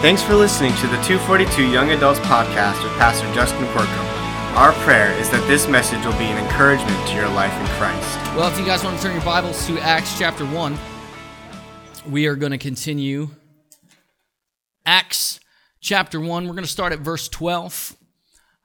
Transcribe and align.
Thanks 0.00 0.22
for 0.22 0.36
listening 0.36 0.72
to 0.76 0.86
the 0.86 0.96
242 1.02 1.72
Young 1.72 1.90
Adults 1.90 2.20
Podcast 2.20 2.84
with 2.84 2.92
Pastor 2.98 3.26
Justin 3.34 3.64
Corco. 3.66 4.04
Our 4.54 4.72
prayer 4.84 5.10
is 5.18 5.28
that 5.30 5.44
this 5.48 5.66
message 5.66 6.04
will 6.04 6.12
be 6.12 6.26
an 6.26 6.38
encouragement 6.38 7.08
to 7.08 7.16
your 7.16 7.28
life 7.28 7.52
in 7.60 7.66
Christ. 7.78 8.16
Well, 8.36 8.48
if 8.48 8.56
you 8.60 8.64
guys 8.64 8.84
want 8.84 8.96
to 8.96 9.02
turn 9.02 9.16
your 9.16 9.24
Bibles 9.24 9.66
to 9.66 9.76
Acts 9.80 10.16
chapter 10.16 10.46
1, 10.46 10.78
we 12.08 12.28
are 12.28 12.36
going 12.36 12.52
to 12.52 12.58
continue. 12.58 13.30
Acts 14.86 15.40
chapter 15.80 16.20
1, 16.20 16.46
we're 16.46 16.52
going 16.52 16.62
to 16.62 16.70
start 16.70 16.92
at 16.92 17.00
verse 17.00 17.28
12. 17.28 17.96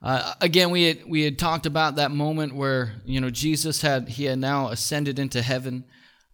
Uh, 0.02 0.34
again, 0.40 0.70
we 0.70 0.84
had, 0.84 1.04
we 1.04 1.22
had 1.22 1.36
talked 1.36 1.66
about 1.66 1.96
that 1.96 2.12
moment 2.12 2.54
where, 2.54 2.92
you 3.04 3.20
know, 3.20 3.30
Jesus 3.30 3.82
had, 3.82 4.08
he 4.08 4.26
had 4.26 4.38
now 4.38 4.68
ascended 4.68 5.18
into 5.18 5.42
heaven, 5.42 5.84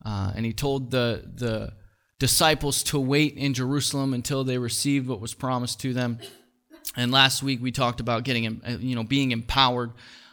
uh, 0.05 0.33
and 0.37 0.45
he 0.45 0.53
told 0.53 0.91
the, 0.91 1.25
the 1.37 1.73
disciples 2.21 2.85
to 2.85 3.01
wait 3.01 3.37
in 3.37 3.55
Jerusalem 3.55 4.15
until 4.15 4.45
they 4.45 4.59
received 4.59 5.09
what 5.09 5.21
was 5.21 5.35
promised 5.35 5.81
to 5.81 5.93
them. 5.93 6.19
And 6.95 7.11
last 7.11 7.43
week 7.43 7.61
we 7.61 7.73
talked 7.73 7.99
about 7.99 8.23
getting, 8.23 8.61
uh, 8.65 8.77
you 8.79 8.95
know, 8.95 9.03
being 9.03 9.33
empowered, 9.33 9.91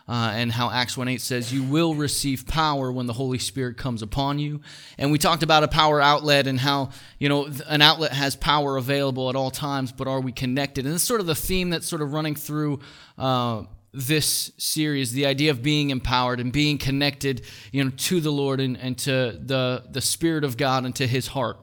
uh, 0.09 0.31
and 0.33 0.51
how 0.51 0.69
Acts 0.69 0.95
1:8 0.95 1.21
says, 1.21 1.53
"You 1.53 1.63
will 1.63 1.95
receive 1.95 2.45
power 2.45 2.91
when 2.91 3.07
the 3.07 3.13
Holy 3.13 3.39
Spirit 3.39 3.77
comes 3.77 4.01
upon 4.01 4.39
you." 4.39 4.61
And 4.97 5.11
we 5.11 5.17
talked 5.17 5.43
about 5.43 5.63
a 5.63 5.67
power 5.67 6.01
outlet 6.01 6.45
and 6.47 6.59
how 6.59 6.89
you 7.19 7.29
know 7.29 7.49
an 7.67 7.81
outlet 7.81 8.13
has 8.13 8.35
power 8.35 8.77
available 8.77 9.29
at 9.29 9.35
all 9.35 9.51
times, 9.51 9.91
but 9.91 10.07
are 10.07 10.21
we 10.21 10.31
connected? 10.31 10.85
And 10.85 10.95
it's 10.95 11.03
sort 11.03 11.21
of 11.21 11.27
the 11.27 11.35
theme 11.35 11.69
that's 11.69 11.87
sort 11.87 12.01
of 12.01 12.13
running 12.13 12.35
through. 12.35 12.79
Uh, 13.17 13.63
this 13.93 14.51
series, 14.57 15.13
the 15.13 15.25
idea 15.25 15.49
of 15.49 15.63
being 15.63 15.89
empowered 15.89 16.39
and 16.39 16.51
being 16.51 16.77
connected, 16.77 17.41
you 17.71 17.83
know, 17.83 17.89
to 17.89 18.19
the 18.19 18.31
Lord 18.31 18.59
and, 18.59 18.77
and 18.77 18.97
to 18.99 19.39
the 19.41 19.85
the 19.89 20.01
Spirit 20.01 20.43
of 20.43 20.55
God 20.57 20.85
and 20.85 20.95
to 20.95 21.07
His 21.07 21.27
heart. 21.27 21.57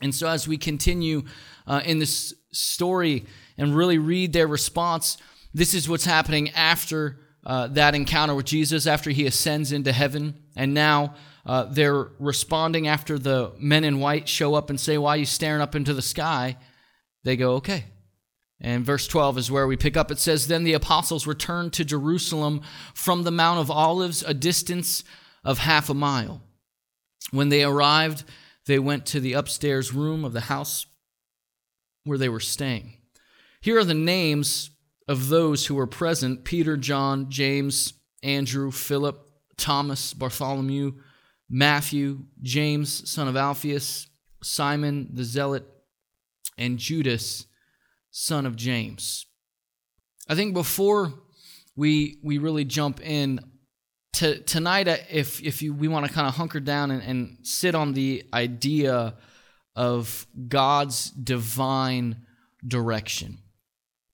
And 0.00 0.14
so, 0.14 0.28
as 0.28 0.46
we 0.46 0.56
continue 0.56 1.24
uh, 1.66 1.82
in 1.84 1.98
this 1.98 2.34
story 2.52 3.26
and 3.56 3.76
really 3.76 3.98
read 3.98 4.32
their 4.32 4.46
response, 4.46 5.18
this 5.52 5.74
is 5.74 5.88
what's 5.88 6.04
happening 6.04 6.50
after 6.50 7.18
uh, 7.44 7.66
that 7.68 7.94
encounter 7.94 8.34
with 8.34 8.46
Jesus, 8.46 8.86
after 8.86 9.10
he 9.10 9.26
ascends 9.26 9.72
into 9.72 9.92
heaven. 9.92 10.34
And 10.56 10.74
now 10.74 11.14
uh, 11.46 11.64
they're 11.64 12.08
responding 12.18 12.86
after 12.86 13.18
the 13.18 13.52
men 13.58 13.84
in 13.84 14.00
white 14.00 14.28
show 14.28 14.54
up 14.54 14.70
and 14.70 14.78
say, 14.78 14.98
Why 14.98 15.14
are 15.14 15.18
you 15.18 15.26
staring 15.26 15.62
up 15.62 15.74
into 15.74 15.94
the 15.94 16.02
sky? 16.02 16.56
They 17.24 17.36
go, 17.36 17.54
Okay. 17.54 17.84
And 18.60 18.84
verse 18.84 19.06
12 19.06 19.38
is 19.38 19.50
where 19.52 19.68
we 19.68 19.76
pick 19.76 19.96
up. 19.96 20.10
It 20.10 20.18
says, 20.18 20.48
Then 20.48 20.64
the 20.64 20.72
apostles 20.72 21.26
returned 21.26 21.72
to 21.74 21.84
Jerusalem 21.84 22.60
from 22.92 23.22
the 23.22 23.30
Mount 23.30 23.60
of 23.60 23.70
Olives, 23.70 24.22
a 24.22 24.34
distance 24.34 25.04
of 25.44 25.58
half 25.58 25.88
a 25.88 25.94
mile. 25.94 26.42
When 27.30 27.50
they 27.50 27.62
arrived, 27.62 28.24
they 28.68 28.78
went 28.78 29.06
to 29.06 29.18
the 29.18 29.32
upstairs 29.32 29.94
room 29.94 30.24
of 30.26 30.34
the 30.34 30.42
house 30.42 30.86
where 32.04 32.18
they 32.18 32.28
were 32.28 32.38
staying. 32.38 32.98
Here 33.62 33.78
are 33.78 33.84
the 33.84 33.94
names 33.94 34.70
of 35.08 35.28
those 35.28 35.66
who 35.66 35.74
were 35.74 35.86
present 35.86 36.44
Peter, 36.44 36.76
John, 36.76 37.30
James, 37.30 37.94
Andrew, 38.22 38.70
Philip, 38.70 39.26
Thomas, 39.56 40.12
Bartholomew, 40.12 40.92
Matthew, 41.48 42.26
James, 42.42 43.10
son 43.10 43.26
of 43.26 43.36
Alphaeus, 43.36 44.06
Simon 44.42 45.08
the 45.14 45.24
Zealot, 45.24 45.64
and 46.58 46.78
Judas, 46.78 47.46
son 48.10 48.44
of 48.44 48.54
James. 48.54 49.24
I 50.28 50.34
think 50.34 50.52
before 50.52 51.14
we 51.74 52.18
we 52.22 52.36
really 52.36 52.66
jump 52.66 53.00
in, 53.00 53.40
to, 54.14 54.40
tonight, 54.40 54.88
uh, 54.88 54.96
if 55.10 55.42
if 55.42 55.62
you 55.62 55.72
we 55.72 55.88
want 55.88 56.06
to 56.06 56.12
kind 56.12 56.26
of 56.26 56.34
hunker 56.34 56.60
down 56.60 56.90
and, 56.90 57.02
and 57.02 57.38
sit 57.42 57.74
on 57.74 57.92
the 57.92 58.24
idea 58.32 59.14
of 59.76 60.26
God's 60.48 61.10
divine 61.10 62.26
direction, 62.66 63.38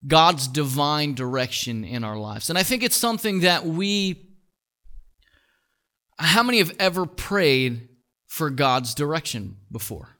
God's 0.07 0.49
divine 0.49 1.15
direction 1.15 1.85
in 1.85 2.05
our 2.05 2.19
lives, 2.19 2.51
and 2.51 2.59
I 2.59 2.63
think 2.63 2.83
it's 2.83 2.97
something 2.97 3.41
that 3.41 3.65
we. 3.65 4.21
How 6.17 6.45
many 6.45 6.59
have 6.59 6.73
ever 6.79 7.07
prayed 7.07 7.89
for 8.27 8.49
God's 8.51 8.95
direction 8.95 9.57
before? 9.71 10.11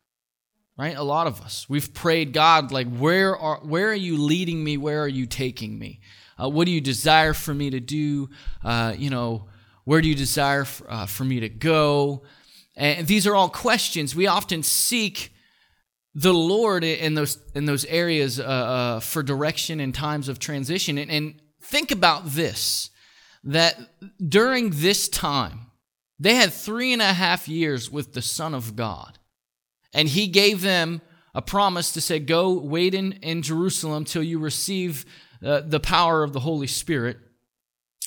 Right, 0.77 0.97
a 0.97 1.05
lot 1.05 1.29
of 1.29 1.41
us. 1.41 1.69
We've 1.69 1.95
prayed, 1.95 2.33
God, 2.33 2.73
like 2.73 2.89
where 2.89 3.37
are 3.37 3.61
where 3.63 3.91
are 3.91 3.95
you 3.95 4.17
leading 4.19 4.65
me? 4.65 4.77
Where 4.77 5.03
are 5.03 5.09
you 5.09 5.27
taking 5.27 5.79
me? 5.79 6.01
Uh, 6.43 6.49
what 6.49 6.65
do 6.65 6.73
you 6.73 6.81
desire 6.81 7.33
for 7.33 7.55
me 7.55 7.71
to 7.71 7.79
do? 7.79 8.29
Uh, 8.65 8.95
you 8.97 9.09
know, 9.09 9.47
where 9.85 10.01
do 10.01 10.09
you 10.09 10.15
desire 10.15 10.65
for, 10.65 10.91
uh, 10.91 11.07
for 11.07 11.25
me 11.25 11.41
to 11.41 11.49
go? 11.49 12.23
And 12.77 13.07
these 13.07 13.27
are 13.27 13.35
all 13.35 13.49
questions. 13.49 14.17
We 14.17 14.27
often 14.27 14.63
seek 14.63 15.33
the 16.15 16.33
Lord 16.33 16.85
in 16.85 17.15
those 17.15 17.39
in 17.55 17.65
those 17.65 17.85
areas 17.87 18.39
uh, 18.39 18.45
uh, 18.45 19.01
for 19.01 19.23
direction 19.23 19.81
in 19.81 19.93
times 19.93 20.29
of 20.29 20.39
transition. 20.39 20.99
And, 20.99 21.11
and 21.11 21.41
think 21.61 21.91
about 21.91 22.27
this: 22.27 22.91
that 23.43 23.79
during 24.27 24.71
this 24.71 25.09
time, 25.09 25.71
they 26.19 26.35
had 26.35 26.53
three 26.53 26.93
and 26.93 27.03
a 27.03 27.13
half 27.13 27.49
years 27.49 27.91
with 27.91 28.13
the 28.13 28.23
Son 28.23 28.55
of 28.55 28.77
God, 28.77 29.19
and 29.93 30.09
He 30.09 30.27
gave 30.29 30.63
them 30.63 31.01
a 31.35 31.43
promise 31.43 31.93
to 31.93 32.01
say, 32.01 32.19
"Go 32.21 32.53
wait 32.53 32.95
in 32.95 33.13
in 33.15 33.43
Jerusalem 33.43 34.05
till 34.05 34.23
you 34.23 34.39
receive 34.39 35.05
uh, 35.45 35.61
the 35.61 35.81
power 35.81 36.23
of 36.23 36.33
the 36.33 36.41
Holy 36.41 36.69
Spirit." 36.69 37.19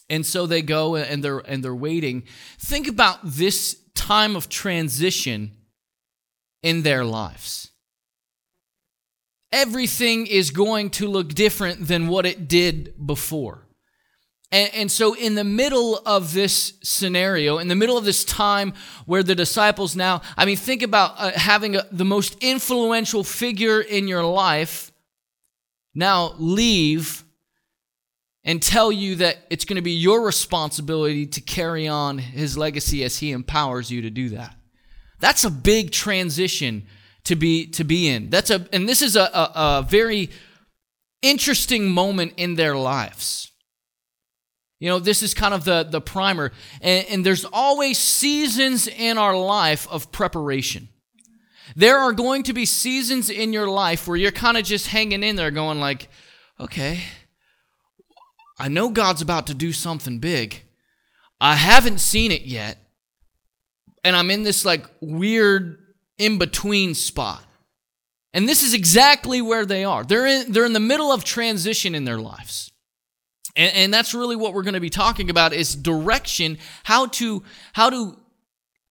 And 0.10 0.26
so 0.26 0.46
they 0.46 0.62
go 0.62 0.96
and 0.96 1.24
they're 1.24 1.40
and 1.40 1.64
they're 1.64 1.76
waiting. 1.76 2.24
Think 2.60 2.88
about 2.88 3.20
this 3.24 3.78
time 3.94 4.36
of 4.36 4.48
transition 4.48 5.52
in 6.64 6.84
their 6.84 7.04
lives. 7.04 7.72
Everything 9.52 10.28
is 10.28 10.52
going 10.52 10.90
to 10.92 11.08
look 11.08 11.34
different 11.34 11.88
than 11.88 12.08
what 12.08 12.26
it 12.26 12.48
did 12.48 12.94
before. 13.06 13.68
And, 14.50 14.74
and, 14.74 14.92
so, 14.92 15.14
in 15.14 15.36
the 15.36 15.44
middle 15.44 16.00
of 16.06 16.34
this 16.34 16.74
scenario, 16.82 17.58
in 17.58 17.68
the 17.68 17.76
middle 17.76 17.98
of 17.98 18.06
this 18.06 18.24
time 18.24 18.74
where 19.06 19.24
the 19.24 19.36
disciples 19.36 19.94
now, 19.94 20.22
I 20.38 20.46
mean, 20.46 20.56
think 20.56 20.84
about 20.84 21.16
uh, 21.18 21.32
having 21.32 21.76
a, 21.76 21.86
the 21.92 22.06
most 22.06 22.38
influential 22.40 23.26
figure 23.26 23.82
in 23.82 24.08
your 24.08 24.24
life 24.24 24.94
now 25.94 26.34
leave 26.38 27.26
and 28.48 28.64
tell 28.64 28.94
you 28.94 29.16
that 29.16 29.40
it's 29.50 29.66
going 29.66 29.76
to 29.76 29.82
be 29.82 29.92
your 29.92 30.22
responsibility 30.22 31.28
to 31.28 31.42
carry 31.42 31.86
on 31.88 32.18
his 32.18 32.58
legacy 32.58 33.04
as 33.04 33.20
he 33.20 33.32
empowers 33.34 33.92
you 33.92 34.02
to 34.02 34.10
do 34.10 34.30
that. 34.30 34.56
That's 35.20 35.44
a 35.44 35.52
big 35.52 35.92
transition 35.92 36.88
to 37.26 37.36
be 37.36 37.68
to 37.72 37.84
be 37.84 38.08
in. 38.08 38.30
That's 38.30 38.50
a 38.50 38.66
and 38.72 38.88
this 38.88 39.02
is 39.02 39.18
a, 39.18 39.24
a, 39.24 39.52
a 39.56 39.88
very 39.88 40.30
interesting 41.22 41.92
moment 41.92 42.34
in 42.38 42.56
their 42.56 42.78
lives. 42.78 43.52
You 44.80 44.90
know, 44.90 45.00
this 45.00 45.24
is 45.24 45.34
kind 45.34 45.54
of 45.54 45.66
the, 45.66 45.84
the 45.84 46.00
primer. 46.00 46.52
And, 46.82 47.06
and 47.10 47.26
there's 47.26 47.46
always 47.52 47.98
seasons 47.98 48.88
in 48.88 49.18
our 49.18 49.36
life 49.36 49.88
of 49.90 50.12
preparation. 50.12 50.90
There 51.76 51.98
are 51.98 52.14
going 52.14 52.44
to 52.44 52.54
be 52.54 52.66
seasons 52.66 53.30
in 53.30 53.54
your 53.54 53.68
life 53.68 54.08
where 54.08 54.18
you're 54.18 54.32
kind 54.32 54.56
of 54.56 54.64
just 54.64 54.88
hanging 54.88 55.24
in 55.24 55.36
there 55.36 55.52
going 55.52 55.80
like, 55.80 56.10
okay, 56.60 57.02
I 58.60 58.68
know 58.70 58.90
God's 58.90 59.22
about 59.22 59.48
to 59.48 59.54
do 59.54 59.72
something 59.72 60.20
big. 60.20 60.64
I 61.40 61.56
haven't 61.56 62.00
seen 62.00 62.32
it 62.32 62.44
yet. 62.44 62.78
And 64.04 64.16
I'm 64.16 64.32
in 64.32 64.44
this 64.44 64.66
like 64.66 64.86
weird 65.02 65.78
in 66.18 66.38
between 66.38 66.96
spot. 66.96 67.44
And 68.34 68.48
this 68.48 68.64
is 68.64 68.74
exactly 68.74 69.42
where 69.42 69.66
they 69.66 69.84
are. 69.84 70.04
They're 70.04 70.26
in, 70.26 70.52
they're 70.52 70.66
in 70.66 70.74
the 70.74 70.80
middle 70.80 71.12
of 71.12 71.24
transition 71.24 71.96
in 71.96 72.06
their 72.06 72.20
lives. 72.20 72.72
And, 73.56 73.74
and 73.76 73.94
that's 73.94 74.14
really 74.14 74.36
what 74.36 74.54
we're 74.54 74.64
going 74.64 74.74
to 74.76 74.80
be 74.80 74.90
talking 74.90 75.30
about 75.30 75.54
is 75.54 75.76
direction, 75.76 76.58
how 76.84 77.08
to, 77.08 77.44
how 77.74 77.90
to 77.90 78.18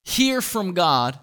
hear 0.05 0.41
from 0.41 0.75
God, 0.75 1.19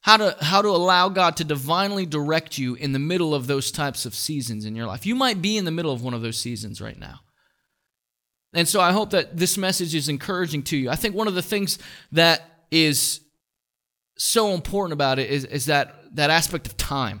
how 0.00 0.16
to, 0.16 0.36
how 0.40 0.62
to 0.62 0.68
allow 0.68 1.08
God 1.08 1.36
to 1.36 1.44
divinely 1.44 2.06
direct 2.06 2.56
you 2.58 2.74
in 2.74 2.92
the 2.92 2.98
middle 2.98 3.34
of 3.34 3.46
those 3.46 3.70
types 3.70 4.06
of 4.06 4.14
seasons 4.14 4.64
in 4.64 4.74
your 4.74 4.86
life. 4.86 5.04
You 5.04 5.14
might 5.14 5.42
be 5.42 5.56
in 5.56 5.64
the 5.64 5.70
middle 5.70 5.92
of 5.92 6.02
one 6.02 6.14
of 6.14 6.22
those 6.22 6.38
seasons 6.38 6.80
right 6.80 6.98
now. 6.98 7.20
And 8.54 8.66
so 8.66 8.80
I 8.80 8.92
hope 8.92 9.10
that 9.10 9.36
this 9.36 9.58
message 9.58 9.94
is 9.94 10.08
encouraging 10.08 10.62
to 10.64 10.76
you. 10.76 10.90
I 10.90 10.96
think 10.96 11.14
one 11.14 11.28
of 11.28 11.34
the 11.34 11.42
things 11.42 11.78
that 12.12 12.64
is 12.70 13.20
so 14.16 14.54
important 14.54 14.94
about 14.94 15.18
it 15.18 15.30
is, 15.30 15.44
is 15.44 15.66
that, 15.66 15.94
that 16.14 16.30
aspect 16.30 16.66
of 16.66 16.76
time. 16.76 17.20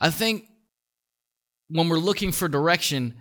I 0.00 0.10
think 0.10 0.46
when 1.68 1.88
we're 1.88 1.98
looking 1.98 2.32
for 2.32 2.48
direction, 2.48 3.14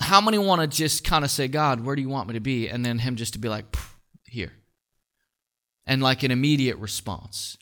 how 0.00 0.20
many 0.20 0.38
want 0.38 0.60
to 0.60 0.66
just 0.66 1.02
kind 1.02 1.24
of 1.24 1.30
say, 1.30 1.48
God, 1.48 1.84
where 1.84 1.96
do 1.96 2.02
you 2.02 2.08
want 2.08 2.28
me 2.28 2.34
to 2.34 2.40
be? 2.40 2.68
And 2.68 2.84
then 2.84 2.98
Him 2.98 3.16
just 3.16 3.32
to 3.32 3.38
be 3.38 3.48
like, 3.48 3.64
here. 4.26 4.52
And 5.86 6.02
like 6.02 6.22
an 6.22 6.30
immediate 6.30 6.76
response. 6.76 7.56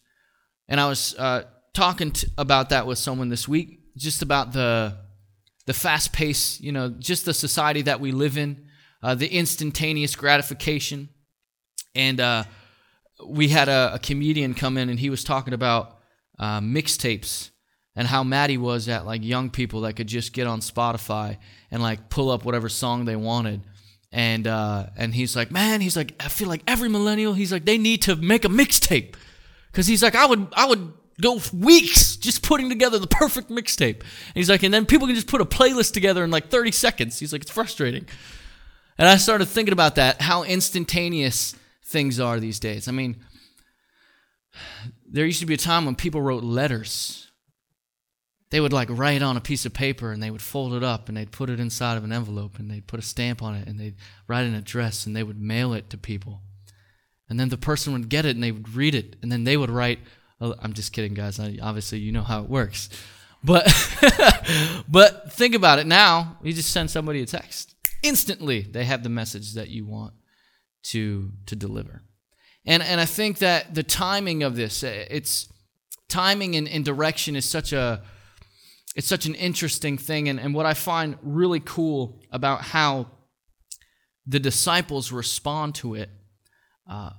And 0.69 0.80
I 0.80 0.88
was 0.88 1.14
uh, 1.19 1.44
talking 1.74 2.12
about 2.36 2.70
that 2.70 2.86
with 2.86 2.98
someone 2.98 3.28
this 3.28 3.46
week, 3.46 3.80
just 3.96 4.22
about 4.22 4.52
the 4.52 4.96
the 5.67 5.73
fast 5.73 6.12
pace, 6.12 6.61
you 6.61 6.73
know, 6.73 6.91
just 6.91 7.25
the 7.25 7.35
society 7.35 7.82
that 7.82 8.00
we 8.00 8.12
live 8.12 8.37
in, 8.37 8.67
uh, 9.03 9.14
the 9.14 9.29
instantaneous 9.29 10.17
gratification. 10.17 11.09
And 11.94 12.20
uh, 12.20 12.44
we 13.26 13.49
had 13.49 13.69
a, 13.69 13.94
a, 13.94 13.99
comedian 13.99 14.55
come 14.55 14.76
in 14.76 14.88
and 14.88 14.99
he 14.99 15.11
was 15.11 15.25
talking 15.25 15.55
about 15.55 15.99
uh, 16.38 16.61
mixtapes 16.61 17.50
and 17.94 18.09
how 18.09 18.25
mad 18.25 18.50
he 18.50 18.59
was 18.59 18.88
at 18.88 19.05
like 19.05 19.23
young 19.23 19.50
people 19.50 19.82
that 19.82 19.94
could 19.94 20.06
just 20.06 20.32
get 20.32 20.47
on 20.47 20.61
Spotify 20.61 21.37
and 21.70 21.82
like 21.82 22.08
pull 22.08 22.31
up 22.31 22.44
whatever 22.44 22.69
song 22.69 23.05
they 23.05 23.17
wanted. 23.17 23.61
And 24.11 24.47
uh, 24.47 24.87
and 24.97 25.15
he's 25.15 25.35
like, 25.35 25.50
man, 25.50 25.81
he's 25.81 25.97
like, 25.97 26.15
I 26.20 26.29
feel 26.29 26.49
like 26.49 26.62
every 26.67 26.91
millennial, 26.91 27.32
he's 27.32 27.50
like, 27.50 27.65
they 27.65 27.79
need 27.79 28.03
to 28.03 28.17
make 28.17 28.44
a 28.44 28.49
mixtape, 28.49 29.15
because 29.70 29.87
he's 29.87 30.03
like, 30.03 30.15
I 30.15 30.26
would 30.26 30.49
I 30.53 30.67
would 30.67 30.93
go 31.20 31.41
weeks 31.55 32.12
just 32.22 32.42
putting 32.42 32.69
together 32.69 32.98
the 32.98 33.06
perfect 33.06 33.50
mixtape. 33.50 34.00
And 34.00 34.34
he's 34.34 34.48
like, 34.48 34.62
and 34.62 34.72
then 34.72 34.86
people 34.86 35.06
can 35.06 35.14
just 35.14 35.26
put 35.26 35.40
a 35.40 35.44
playlist 35.44 35.92
together 35.92 36.24
in 36.24 36.30
like 36.30 36.48
30 36.48 36.72
seconds. 36.72 37.19
He's 37.19 37.32
like, 37.32 37.42
it's 37.42 37.50
frustrating. 37.50 38.06
And 38.96 39.08
I 39.08 39.16
started 39.16 39.46
thinking 39.46 39.72
about 39.72 39.96
that, 39.96 40.22
how 40.22 40.44
instantaneous 40.44 41.56
things 41.84 42.20
are 42.20 42.38
these 42.38 42.60
days. 42.60 42.88
I 42.88 42.92
mean, 42.92 43.16
there 45.06 45.26
used 45.26 45.40
to 45.40 45.46
be 45.46 45.54
a 45.54 45.58
time 45.58 45.84
when 45.84 45.96
people 45.96 46.22
wrote 46.22 46.44
letters. 46.44 47.30
They 48.50 48.60
would 48.60 48.72
like 48.72 48.88
write 48.90 49.22
on 49.22 49.36
a 49.36 49.40
piece 49.40 49.64
of 49.64 49.72
paper 49.72 50.12
and 50.12 50.22
they 50.22 50.30
would 50.30 50.42
fold 50.42 50.74
it 50.74 50.84
up 50.84 51.08
and 51.08 51.16
they'd 51.16 51.32
put 51.32 51.50
it 51.50 51.58
inside 51.58 51.96
of 51.96 52.04
an 52.04 52.12
envelope 52.12 52.58
and 52.58 52.70
they'd 52.70 52.86
put 52.86 53.00
a 53.00 53.02
stamp 53.02 53.42
on 53.42 53.54
it 53.54 53.66
and 53.66 53.80
they'd 53.80 53.96
write 54.28 54.46
an 54.46 54.54
address 54.54 55.06
and 55.06 55.16
they 55.16 55.22
would 55.22 55.40
mail 55.40 55.72
it 55.72 55.88
to 55.90 55.96
people. 55.96 56.42
And 57.28 57.40
then 57.40 57.48
the 57.48 57.56
person 57.56 57.94
would 57.94 58.10
get 58.10 58.26
it 58.26 58.36
and 58.36 58.44
they 58.44 58.52
would 58.52 58.74
read 58.74 58.94
it 58.94 59.16
and 59.22 59.32
then 59.32 59.44
they 59.44 59.56
would 59.56 59.70
write. 59.70 60.00
Oh, 60.43 60.56
I'm 60.59 60.73
just 60.73 60.93
kidding, 60.93 61.15
guys. 61.15 61.39
Obviously, 61.39 62.00
you 62.00 62.11
know 62.11 62.23
how 62.23 62.43
it 62.43 62.50
works. 62.50 62.89
But 63.44 63.65
but 64.89 65.33
think 65.33 65.55
about 65.55 65.79
it 65.79 65.87
now. 65.87 66.37
You 66.43 66.53
just 66.53 66.73
send 66.73 66.91
somebody 66.91 67.23
a 67.23 67.27
text. 67.27 67.77
Instantly, 68.03 68.62
they 68.62 68.85
have 68.85 69.05
the 69.05 69.09
message 69.09 69.55
that 69.55 69.69
you 69.69 69.87
want 69.87 70.15
to 70.85 71.31
to 71.47 71.55
deliver. 71.55 72.03
And 72.67 72.83
and 72.83 73.00
I 73.00 73.05
think 73.05 73.39
that 73.39 73.73
the 73.73 73.85
timing 73.85 74.43
of 74.43 74.56
this, 74.56 74.83
eh, 74.83 75.06
it's 75.09 75.49
timing 76.09 76.56
and, 76.56 76.69
and 76.69 76.85
direction 76.85 77.37
is 77.37 77.44
such 77.44 77.73
a 77.73 78.03
it's 78.97 79.06
such 79.06 79.27
an 79.27 79.37
interesting 79.37 79.97
thing. 79.97 80.29
And, 80.29 80.41
and 80.41 80.55
what 80.55 80.67
I 80.67 80.75
find 80.75 81.17
really 81.23 81.61
cool 81.61 82.21
about 82.33 82.62
how 82.62 83.06
the 84.27 84.41
disciples 84.41 85.12
respond 85.12 85.77
to 85.77 85.94
it, 85.94 86.11
uh, 86.91 87.11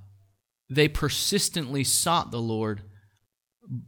they 0.70 0.88
persistently 0.88 1.84
sought 1.84 2.30
the 2.30 2.40
Lord, 2.40 2.82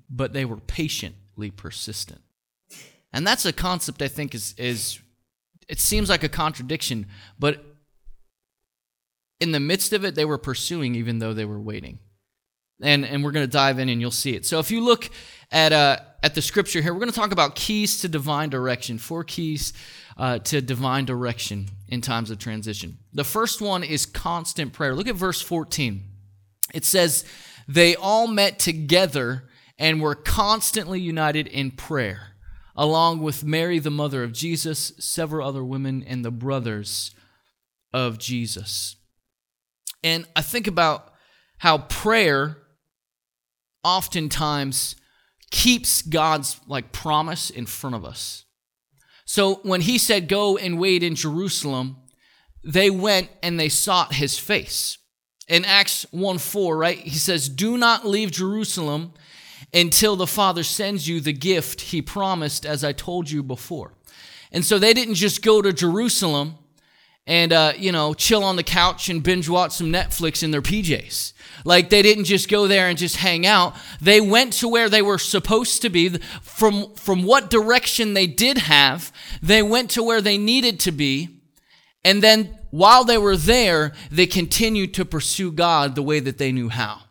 but 0.09 0.33
they 0.33 0.45
were 0.45 0.57
patiently 0.57 1.51
persistent. 1.51 2.21
And 3.13 3.27
that's 3.27 3.45
a 3.47 3.53
concept 3.53 4.03
I 4.03 4.09
think 4.09 4.35
is, 4.35 4.55
is 4.59 5.01
it 5.69 5.81
seems 5.81 6.09
like 6.09 6.23
a 6.23 6.29
contradiction, 6.29 7.07
but 7.39 7.65
in 9.41 9.53
the 9.53 9.61
midst 9.61 9.93
of 9.93 10.05
it, 10.05 10.15
they 10.15 10.25
were 10.25 10.39
pursuing 10.39 10.95
even 10.95 11.19
though 11.19 11.35
they 11.35 11.45
were 11.45 11.61
waiting. 11.61 11.99
And, 12.83 13.07
and 13.07 13.25
we're 13.25 13.31
going 13.31 13.47
to 13.47 13.51
dive 13.51 13.79
in 13.79 13.89
and 13.89 14.01
you'll 14.01 14.11
see 14.11 14.35
it. 14.35 14.45
So 14.45 14.59
if 14.59 14.71
you 14.71 14.83
look 14.83 15.09
at, 15.51 15.73
uh, 15.73 15.99
at 16.23 16.35
the 16.35 16.43
scripture 16.43 16.83
here, 16.83 16.93
we're 16.93 17.01
going 17.01 17.11
to 17.11 17.19
talk 17.19 17.33
about 17.33 17.55
keys 17.55 18.01
to 18.03 18.09
divine 18.09 18.51
direction, 18.51 18.99
four 18.99 19.25
keys 19.25 19.73
uh, 20.19 20.39
to 20.41 20.61
divine 20.61 21.07
direction 21.07 21.69
in 21.89 22.03
times 22.03 22.31
of 22.31 22.39
transition. 22.39 22.99
The 23.15 23.25
first 23.25 23.63
one 23.63 23.83
is 23.83 24.05
constant 24.05 24.75
prayer. 24.75 24.95
Look 24.95 25.09
at 25.09 25.15
verse 25.15 25.41
14. 25.41 26.03
It 26.75 26.85
says, 26.85 27.25
They 27.67 27.97
all 27.97 28.27
met 28.27 28.59
together 28.59 29.45
and 29.79 30.01
were 30.01 30.15
constantly 30.15 31.01
united 31.01 31.47
in 31.47 31.71
prayer, 31.71 32.35
along 32.75 33.21
with 33.21 33.45
Mary, 33.45 33.79
the 33.79 33.91
mother 33.91 34.23
of 34.23 34.33
Jesus, 34.33 34.93
several 34.99 35.47
other 35.47 35.65
women, 35.65 36.03
and 36.07 36.25
the 36.25 36.31
brothers 36.31 37.15
of 37.93 38.19
Jesus. 38.19 38.97
And 40.03 40.27
I 40.35 40.43
think 40.43 40.67
about 40.67 41.13
how 41.59 41.79
prayer 41.79 42.59
oftentimes 43.83 44.97
keeps 45.51 46.03
God's 46.03 46.61
like 46.67 46.93
promise 46.93 47.51
in 47.51 47.67
front 47.67 47.97
of 47.97 48.05
us. 48.05 48.45
So 49.25 49.57
when 49.57 49.81
he 49.81 49.99
said 49.99 50.29
go 50.29 50.57
and 50.57 50.79
wait 50.79 51.03
in 51.03 51.15
Jerusalem, 51.15 51.97
they 52.65 52.91
went 52.91 53.31
and 53.43 53.59
they 53.59 53.69
sought 53.69 54.15
his 54.15 54.39
face. 54.39 54.99
In 55.49 55.65
Acts 55.65 56.05
1 56.11 56.39
4, 56.39 56.77
right? 56.77 56.99
He 56.99 57.19
says, 57.19 57.49
Do 57.49 57.77
not 57.77 58.07
leave 58.07 58.33
Jerusalem 58.33 59.15
until 59.73 60.17
the 60.17 60.27
Father 60.27 60.63
sends 60.63 61.09
you 61.09 61.21
the 61.21 61.33
gift 61.33 61.81
he 61.81 62.01
promised, 62.03 62.65
as 62.65 62.85
I 62.85 62.93
told 62.93 63.31
you 63.31 63.43
before. 63.43 63.93
And 64.53 64.65
so 64.65 64.79
they 64.79 64.95
didn't 64.95 65.15
just 65.15 65.43
go 65.43 65.61
to 65.61 65.73
Jerusalem 65.73 66.57
and 67.27 67.53
uh, 67.53 67.73
you 67.77 67.91
know 67.91 68.15
chill 68.15 68.45
on 68.45 68.57
the 68.57 68.63
couch 68.63 69.09
and 69.09 69.21
binge 69.21 69.49
watch 69.49 69.73
some 69.73 69.93
netflix 69.93 70.45
in 70.45 70.53
their 70.53 70.63
pjs 70.63 71.33
like 71.65 71.91
they 71.91 72.01
didn't 72.01 72.25
just 72.25 72.49
go 72.49 72.69
there 72.69 72.89
and 72.89 72.97
just 72.97 73.17
hang 73.17 73.45
out. 73.45 73.75
They 74.01 74.21
went 74.21 74.53
to 74.55 74.69
where 74.69 74.89
they 74.89 75.03
were 75.03 75.19
supposed 75.19 75.83
to 75.83 75.91
be. 75.91 76.09
From 76.41 76.95
from 76.95 77.25
what 77.25 77.51
direction 77.51 78.15
they 78.15 78.27
did 78.27 78.59
have 78.59 79.13
they 79.43 79.63
went 79.63 79.91
to 79.93 80.03
where 80.03 80.21
they 80.21 80.39
needed 80.39 80.79
to 80.81 80.93
be. 80.93 81.41
And 82.05 82.23
then 82.23 82.57
while 82.71 83.05
they 83.05 83.19
were 83.19 83.37
there 83.37 83.93
they 84.11 84.27
continued 84.27 84.95
to 84.95 85.05
pursue 85.05 85.51
god 85.51 85.95
the 85.95 86.03
way 86.03 86.21
that 86.21 86.39
they 86.39 86.53
knew 86.53 86.69
how 86.69 87.03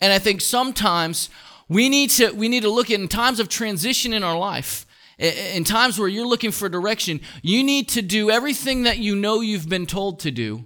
and 0.00 0.12
i 0.12 0.18
think 0.18 0.40
sometimes 0.40 1.30
we 1.68 1.88
need 1.88 2.10
to 2.10 2.30
we 2.32 2.48
need 2.48 2.62
to 2.62 2.70
look 2.70 2.90
at 2.90 3.00
in 3.00 3.08
times 3.08 3.40
of 3.40 3.48
transition 3.48 4.12
in 4.12 4.22
our 4.22 4.38
life 4.38 4.86
in 5.18 5.64
times 5.64 5.98
where 5.98 6.08
you're 6.08 6.26
looking 6.26 6.50
for 6.50 6.68
direction, 6.68 7.20
you 7.42 7.64
need 7.64 7.88
to 7.90 8.02
do 8.02 8.30
everything 8.30 8.82
that 8.82 8.98
you 8.98 9.16
know 9.16 9.40
you've 9.40 9.68
been 9.68 9.86
told 9.86 10.20
to 10.20 10.30
do, 10.30 10.64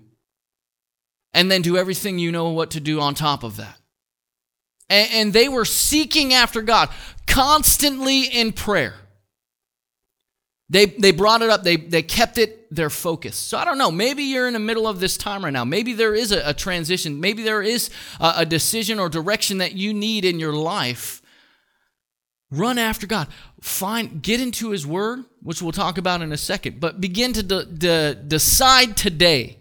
and 1.33 1.51
then 1.51 1.63
do 1.63 1.77
everything 1.77 2.19
you 2.19 2.33
know 2.33 2.49
what 2.49 2.71
to 2.73 2.81
do 2.81 3.01
on 3.01 3.15
top 3.15 3.45
of 3.45 3.57
that. 3.57 3.77
And, 4.89 5.33
they 5.33 5.49
were 5.49 5.65
seeking 5.65 6.35
after 6.35 6.63
God 6.63 6.89
constantly 7.29 8.25
in 8.25 8.53
prayer. 8.53 8.95
They, 10.71 10.87
they 10.87 11.11
brought 11.11 11.43
it 11.43 11.51
up, 11.51 11.65
they, 11.65 11.77
they 11.77 12.03
kept 12.03 12.39
it 12.39 12.73
their 12.75 12.91
focus. 12.91 13.37
So 13.37 13.59
I 13.59 13.65
don't 13.65 13.77
know, 13.77 13.91
maybe 13.91 14.23
you're 14.23 14.47
in 14.47 14.53
the 14.53 14.61
middle 14.61 14.87
of 14.87 15.01
this 15.01 15.17
time 15.17 15.45
right 15.45 15.53
now. 15.53 15.65
Maybe 15.65 15.93
there 15.93 16.15
is 16.15 16.31
a, 16.31 16.51
a 16.51 16.55
transition, 16.55 17.21
maybe 17.21 17.43
there 17.43 17.61
is 17.61 17.91
a, 18.21 18.35
a 18.39 18.47
decision 18.47 18.99
or 18.99 19.09
direction 19.09 19.59
that 19.59 19.73
you 19.73 19.93
need 19.93 20.25
in 20.25 20.39
your 20.39 20.53
life 20.53 21.21
Run 22.51 22.79
after 22.79 23.07
God. 23.07 23.29
Find, 23.61 24.23
get 24.23 24.41
into 24.41 24.71
His 24.71 24.87
Word, 24.87 25.25
which 25.43 25.63
we'll 25.63 25.73
talk 25.73 25.99
about 25.99 26.21
in 26.21 26.33
a 26.33 26.37
second, 26.37 26.81
but 26.81 27.01
begin 27.01 27.33
to 27.35 27.43
de- 27.43 27.65
de- 27.65 28.15
decide 28.15 28.97
today 28.97 29.59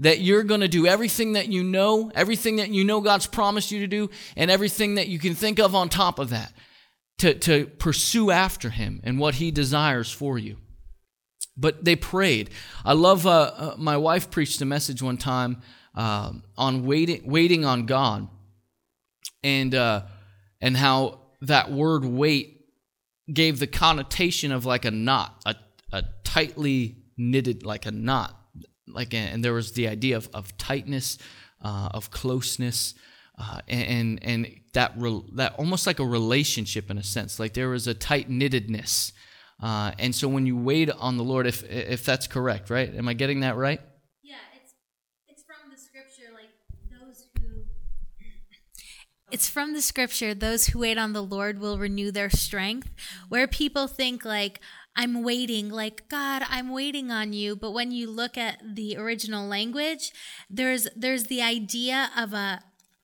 that 0.00 0.20
you're 0.20 0.42
going 0.42 0.60
to 0.60 0.68
do 0.68 0.86
everything 0.86 1.34
that 1.34 1.48
you 1.48 1.62
know, 1.62 2.10
everything 2.14 2.56
that 2.56 2.70
you 2.70 2.82
know 2.82 3.00
God's 3.00 3.28
promised 3.28 3.70
you 3.70 3.78
to 3.80 3.86
do, 3.86 4.10
and 4.36 4.50
everything 4.50 4.96
that 4.96 5.06
you 5.06 5.20
can 5.20 5.34
think 5.34 5.60
of 5.60 5.76
on 5.76 5.88
top 5.88 6.18
of 6.18 6.30
that 6.30 6.52
to, 7.22 7.34
to 7.34 7.66
pursue 7.66 8.32
after 8.32 8.70
Him 8.70 9.00
and 9.04 9.16
what 9.16 9.36
He 9.36 9.52
desires 9.52 10.10
for 10.10 10.38
you. 10.38 10.56
But 11.56 11.84
they 11.84 11.94
prayed. 11.94 12.50
I 12.84 12.94
love, 12.94 13.26
uh, 13.26 13.52
uh, 13.56 13.74
my 13.78 13.96
wife 13.96 14.28
preached 14.28 14.60
a 14.60 14.64
message 14.64 15.00
one 15.00 15.18
time 15.18 15.62
uh, 15.94 16.32
on 16.58 16.84
waiting, 16.84 17.22
waiting 17.24 17.64
on 17.64 17.86
God 17.86 18.26
and, 19.44 19.72
uh, 19.72 20.02
and 20.60 20.76
how 20.76 21.20
that 21.42 21.70
word 21.70 22.04
wait 22.04 22.66
gave 23.32 23.60
the 23.60 23.68
connotation 23.68 24.50
of 24.50 24.66
like 24.66 24.84
a 24.84 24.90
knot, 24.90 25.40
a, 25.46 25.54
a 25.92 26.02
tightly 26.24 26.96
knitted, 27.16 27.64
like 27.64 27.86
a 27.86 27.92
knot. 27.92 28.36
Like, 28.88 29.14
and 29.14 29.44
there 29.44 29.52
was 29.52 29.72
the 29.72 29.86
idea 29.86 30.16
of, 30.16 30.28
of 30.34 30.58
tightness, 30.58 31.18
uh, 31.60 31.90
of 31.94 32.10
closeness, 32.10 32.94
uh, 33.38 33.60
and 33.68 34.18
and 34.22 34.61
that 34.72 34.92
re- 34.96 35.22
that 35.34 35.54
almost 35.58 35.86
like 35.86 35.98
a 35.98 36.06
relationship 36.06 36.90
in 36.90 36.98
a 36.98 37.02
sense. 37.02 37.38
Like 37.38 37.54
there 37.54 37.68
was 37.68 37.86
a 37.86 37.94
tight 37.94 38.30
knittedness, 38.30 39.12
uh, 39.62 39.92
and 39.98 40.14
so 40.14 40.28
when 40.28 40.46
you 40.46 40.56
wait 40.56 40.90
on 40.90 41.16
the 41.16 41.24
Lord, 41.24 41.46
if 41.46 41.62
if 41.70 42.04
that's 42.04 42.26
correct, 42.26 42.70
right? 42.70 42.94
Am 42.94 43.08
I 43.08 43.14
getting 43.14 43.40
that 43.40 43.56
right? 43.56 43.80
Yeah, 44.22 44.36
it's 44.56 44.74
it's 45.28 45.42
from 45.44 45.70
the 45.70 45.76
scripture, 45.76 46.32
like 46.34 46.50
those 46.90 47.26
who. 47.38 47.64
It's 49.30 49.48
from 49.48 49.72
the 49.72 49.82
scripture 49.82 50.34
those 50.34 50.66
who 50.68 50.80
wait 50.80 50.98
on 50.98 51.12
the 51.12 51.22
Lord 51.22 51.58
will 51.58 51.78
renew 51.78 52.10
their 52.10 52.30
strength. 52.30 52.90
Where 53.28 53.46
people 53.46 53.86
think, 53.86 54.24
like, 54.24 54.60
I'm 54.94 55.22
waiting, 55.22 55.70
like, 55.70 56.08
God, 56.08 56.42
I'm 56.48 56.70
waiting 56.70 57.10
on 57.10 57.32
you. 57.32 57.56
But 57.56 57.72
when 57.72 57.92
you 57.92 58.10
look 58.10 58.36
at 58.36 58.58
the 58.74 58.96
original 58.98 59.46
language, 59.46 60.12
there's 60.50 60.86
there's 60.94 61.24
the 61.24 61.40
idea 61.40 62.10
of 62.16 62.34
a 62.34 62.62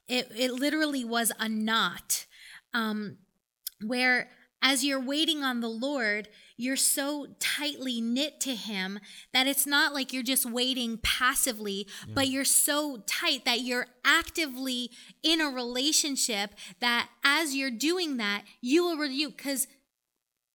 it, 0.09 0.31
it 0.37 0.53
literally 0.53 1.05
was 1.05 1.33
a 1.39 1.49
knot. 1.49 2.27
Um, 2.75 3.19
where 3.85 4.29
as 4.61 4.85
you're 4.85 5.01
waiting 5.01 5.43
on 5.43 5.61
the 5.61 5.69
Lord, 5.69 6.29
you're 6.57 6.77
so 6.77 7.29
tightly 7.39 8.01
knit 8.01 8.41
to 8.41 8.55
Him 8.55 8.99
that 9.33 9.47
it's 9.47 9.67
not 9.67 9.95
like 9.95 10.13
you're 10.13 10.25
just 10.25 10.45
waiting 10.45 10.99
passively, 11.03 11.87
yeah. 12.07 12.15
but 12.15 12.29
you're 12.29 12.45
so 12.45 13.03
tight 13.07 13.45
that 13.45 13.61
you're 13.61 13.87
actively 14.05 14.91
in 15.23 15.41
a 15.41 15.49
relationship 15.49 16.51
that 16.81 17.09
as 17.23 17.55
you're 17.55 17.71
doing 17.71 18.17
that, 18.17 18.43
you 18.61 18.85
will 18.85 18.97
review. 18.97 19.31
Because 19.31 19.69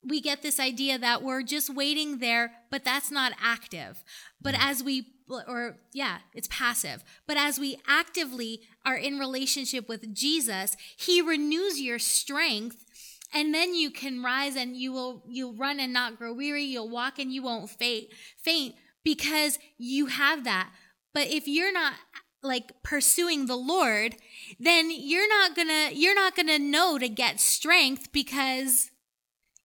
we 0.05 0.19
get 0.19 0.41
this 0.41 0.59
idea 0.59 0.97
that 0.97 1.23
we're 1.23 1.43
just 1.43 1.73
waiting 1.73 2.17
there, 2.17 2.51
but 2.69 2.83
that's 2.83 3.09
not 3.09 3.31
active. 3.41 4.03
But 4.41 4.55
as 4.59 4.83
we 4.83 5.05
or 5.47 5.77
yeah, 5.93 6.17
it's 6.33 6.49
passive. 6.51 7.03
But 7.25 7.37
as 7.37 7.57
we 7.57 7.77
actively 7.87 8.61
are 8.85 8.95
in 8.95 9.19
relationship 9.19 9.87
with 9.87 10.13
Jesus, 10.13 10.75
he 10.97 11.21
renews 11.21 11.79
your 11.79 11.99
strength 11.99 12.85
and 13.33 13.53
then 13.53 13.73
you 13.73 13.89
can 13.89 14.21
rise 14.21 14.55
and 14.55 14.77
you 14.77 14.91
will 14.91 15.23
you'll 15.27 15.55
run 15.55 15.79
and 15.79 15.91
not 15.91 16.17
grow 16.17 16.33
weary, 16.33 16.63
you'll 16.63 16.89
walk 16.89 17.17
and 17.17 17.31
you 17.31 17.41
won't 17.41 17.69
faint 17.69 18.07
faint 18.37 18.75
because 19.03 19.57
you 19.77 20.07
have 20.07 20.43
that. 20.43 20.69
But 21.13 21.27
if 21.27 21.47
you're 21.47 21.73
not 21.73 21.93
like 22.41 22.83
pursuing 22.83 23.47
the 23.47 23.55
Lord, 23.55 24.15
then 24.59 24.91
you're 24.91 25.29
not 25.29 25.55
going 25.55 25.69
to 25.69 25.95
you're 25.95 26.15
not 26.15 26.35
going 26.35 26.47
to 26.47 26.59
know 26.59 26.97
to 26.99 27.09
get 27.09 27.39
strength 27.39 28.11
because 28.11 28.91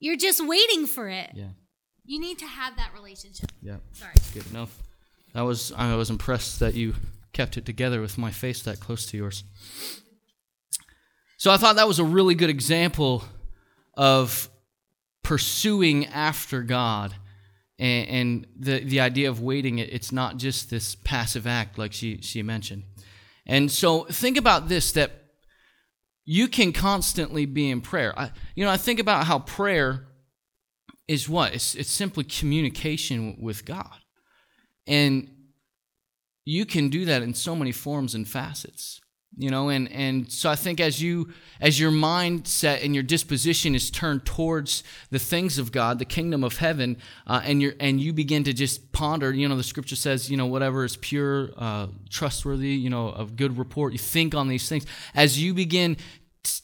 you're 0.00 0.16
just 0.16 0.46
waiting 0.46 0.86
for 0.86 1.08
it. 1.08 1.30
Yeah. 1.34 1.50
You 2.04 2.20
need 2.20 2.38
to 2.38 2.46
have 2.46 2.76
that 2.76 2.92
relationship. 2.94 3.52
Yeah. 3.60 3.76
Sorry. 3.92 4.14
Good 4.32 4.46
enough. 4.50 4.78
That 5.34 5.42
was 5.42 5.72
I 5.76 5.94
was 5.94 6.08
impressed 6.08 6.60
that 6.60 6.74
you 6.74 6.94
kept 7.32 7.56
it 7.56 7.66
together 7.66 8.00
with 8.00 8.18
my 8.18 8.30
face 8.30 8.62
that 8.62 8.80
close 8.80 9.06
to 9.06 9.16
yours. 9.16 9.44
So 11.36 11.50
I 11.50 11.56
thought 11.56 11.76
that 11.76 11.88
was 11.88 11.98
a 11.98 12.04
really 12.04 12.34
good 12.34 12.50
example 12.50 13.24
of 13.94 14.48
pursuing 15.22 16.06
after 16.06 16.62
God 16.62 17.14
and, 17.78 18.08
and 18.08 18.46
the, 18.58 18.80
the 18.80 19.00
idea 19.00 19.28
of 19.28 19.40
waiting 19.40 19.78
it, 19.78 19.92
it's 19.92 20.10
not 20.10 20.36
just 20.36 20.70
this 20.70 20.94
passive 20.94 21.46
act 21.46 21.78
like 21.78 21.92
she, 21.92 22.20
she 22.22 22.42
mentioned. 22.42 22.82
And 23.46 23.70
so 23.70 24.04
think 24.04 24.36
about 24.36 24.68
this 24.68 24.92
that 24.92 25.12
you 26.24 26.48
can 26.48 26.72
constantly 26.72 27.46
be 27.46 27.70
in 27.70 27.80
prayer. 27.80 28.18
I, 28.18 28.30
you 28.54 28.64
know, 28.64 28.70
I 28.70 28.76
think 28.76 29.00
about 29.00 29.26
how 29.26 29.38
prayer 29.38 30.08
is 31.06 31.28
what? 31.28 31.54
It's, 31.54 31.74
it's 31.74 31.90
simply 31.90 32.24
communication 32.24 33.38
with 33.40 33.64
God. 33.64 33.96
And 34.86 35.30
you 36.48 36.64
can 36.64 36.88
do 36.88 37.04
that 37.04 37.22
in 37.22 37.34
so 37.34 37.54
many 37.54 37.72
forms 37.72 38.14
and 38.14 38.26
facets 38.26 39.00
you 39.36 39.50
know 39.50 39.68
and 39.68 39.90
and 39.92 40.32
so 40.32 40.48
i 40.48 40.56
think 40.56 40.80
as 40.80 41.02
you 41.02 41.28
as 41.60 41.78
your 41.78 41.90
mindset 41.90 42.82
and 42.82 42.94
your 42.94 43.04
disposition 43.04 43.74
is 43.74 43.90
turned 43.90 44.24
towards 44.24 44.82
the 45.10 45.18
things 45.18 45.58
of 45.58 45.70
god 45.70 45.98
the 45.98 46.04
kingdom 46.04 46.42
of 46.42 46.56
heaven 46.56 46.96
uh, 47.26 47.42
and 47.44 47.60
you 47.60 47.74
and 47.78 48.00
you 48.00 48.12
begin 48.14 48.42
to 48.42 48.54
just 48.54 48.90
ponder 48.92 49.32
you 49.32 49.46
know 49.46 49.56
the 49.56 49.62
scripture 49.62 49.94
says 49.94 50.30
you 50.30 50.36
know 50.36 50.46
whatever 50.46 50.84
is 50.84 50.96
pure 50.96 51.50
uh, 51.58 51.86
trustworthy 52.08 52.70
you 52.70 52.88
know 52.88 53.08
of 53.08 53.36
good 53.36 53.58
report 53.58 53.92
you 53.92 53.98
think 53.98 54.34
on 54.34 54.48
these 54.48 54.68
things. 54.68 54.86
As 55.14 55.40
you 55.42 55.54
begin 55.54 55.96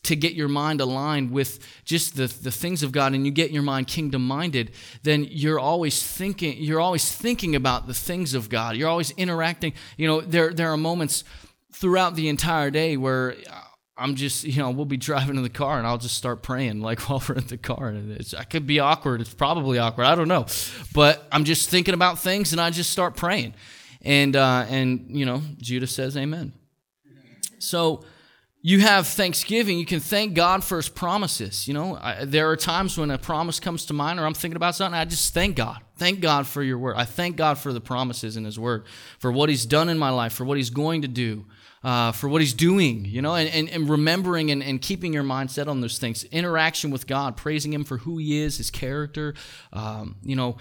to 0.05 0.17
get 0.17 0.35
your 0.35 0.49
mind 0.49 0.81
aligned 0.81 1.31
with 1.31 1.59
just 1.85 2.17
the, 2.17 2.27
the 2.27 2.51
things 2.51 2.83
of 2.83 2.93
God 2.93 3.15
and 3.15 3.25
you 3.25 3.33
get 3.33 3.51
your 3.51 3.63
mind 3.63 3.87
kingdom 3.87 4.27
minded, 4.27 4.73
then 5.03 5.27
you're 5.31 5.61
always 5.61 6.03
thinking 6.03 6.57
you're 6.59 6.81
always 6.81 7.11
thinking 7.11 7.55
about 7.55 7.87
the 7.87 7.95
things 7.95 8.35
of 8.35 8.49
God. 8.49 8.77
You're 8.77 8.89
always 8.89 9.11
interacting. 9.13 9.73
You 9.97 10.07
know, 10.07 10.21
there 10.21 10.53
there 10.53 10.71
are 10.71 10.77
moments 10.77 11.25
throughout 11.73 12.15
the 12.15 12.29
entire 12.29 12.71
day 12.71 12.97
where 12.97 13.37
I'm 13.97 14.17
just, 14.17 14.43
you 14.43 14.59
know, 14.59 14.71
we'll 14.71 14.87
be 14.87 14.97
driving 14.97 15.37
in 15.37 15.43
the 15.43 15.49
car 15.49 15.79
and 15.79 15.87
I'll 15.87 15.99
just 15.99 16.17
start 16.17 16.43
praying 16.43 16.81
like 16.81 17.01
while 17.09 17.23
we're 17.29 17.37
in 17.37 17.47
the 17.47 17.59
car. 17.59 17.89
And 17.89 18.13
it's, 18.13 18.33
it 18.33 18.51
could 18.51 18.67
be 18.67 18.81
awkward. 18.81 19.21
It's 19.21 19.33
probably 19.33 19.79
awkward. 19.79 20.05
I 20.05 20.15
don't 20.15 20.29
know. 20.29 20.47
But 20.93 21.27
I'm 21.31 21.45
just 21.45 21.69
thinking 21.71 21.95
about 21.95 22.19
things 22.19 22.53
and 22.53 22.61
I 22.61 22.71
just 22.71 22.91
start 22.91 23.17
praying. 23.17 23.55
And, 24.03 24.37
uh, 24.37 24.67
and 24.69 25.07
you 25.09 25.25
know, 25.25 25.43
Judah 25.59 25.87
says 25.87 26.17
amen. 26.17 26.53
So 27.59 28.05
you 28.67 28.81
have 28.81 29.07
Thanksgiving. 29.07 29.79
You 29.79 29.85
can 29.85 30.01
thank 30.01 30.33
God 30.33 30.65
for 30.65 30.79
his 30.79 30.89
promises. 30.89 31.69
You 31.69 31.75
know, 31.75 31.99
I, 32.01 32.25
there 32.25 32.51
are 32.51 32.57
times 32.57 32.97
when 32.97 33.11
a 33.11 33.19
promise 33.19 33.61
comes 33.61 33.85
to 33.87 33.93
mind 33.93 34.19
or 34.19 34.25
I'm 34.25 34.33
thinking 34.33 34.57
about 34.57 34.75
something. 34.75 34.99
I 34.99 35.05
just 35.05 35.35
thank 35.35 35.55
God. 35.55 35.83
Thank 35.99 36.21
God 36.21 36.47
for 36.47 36.63
your 36.63 36.79
word. 36.79 36.95
I 36.97 37.05
thank 37.05 37.37
God 37.37 37.59
for 37.59 37.75
the 37.75 37.81
promises 37.83 38.39
in 38.39 38.47
his 38.47 38.59
word, 38.59 38.87
for 39.19 39.31
what 39.31 39.51
he's 39.51 39.67
done 39.67 39.91
in 39.91 39.99
my 39.99 40.09
life, 40.09 40.33
for 40.33 40.47
what 40.47 40.57
he's 40.57 40.71
going 40.71 41.03
to 41.03 41.09
do 41.09 41.45
uh, 41.85 42.13
for 42.13 42.29
what 42.29 42.41
he's 42.41 42.55
doing, 42.55 43.05
you 43.05 43.21
know, 43.21 43.35
and, 43.35 43.49
and, 43.51 43.69
and 43.69 43.91
remembering 43.91 44.51
and, 44.51 44.63
and 44.63 44.81
keeping 44.81 45.13
your 45.13 45.23
mind 45.23 45.51
set 45.51 45.69
on 45.69 45.83
those 45.83 45.99
things. 45.99 46.25
Interaction 46.25 46.91
with 46.91 47.07
God, 47.07 47.37
praising 47.37 47.75
him 47.75 47.85
for 47.85 47.99
who 47.99 48.17
he 48.17 48.41
is, 48.41 48.57
his 48.57 48.71
character, 48.71 49.35
um, 49.73 50.17
you 50.23 50.35
know, 50.35 50.57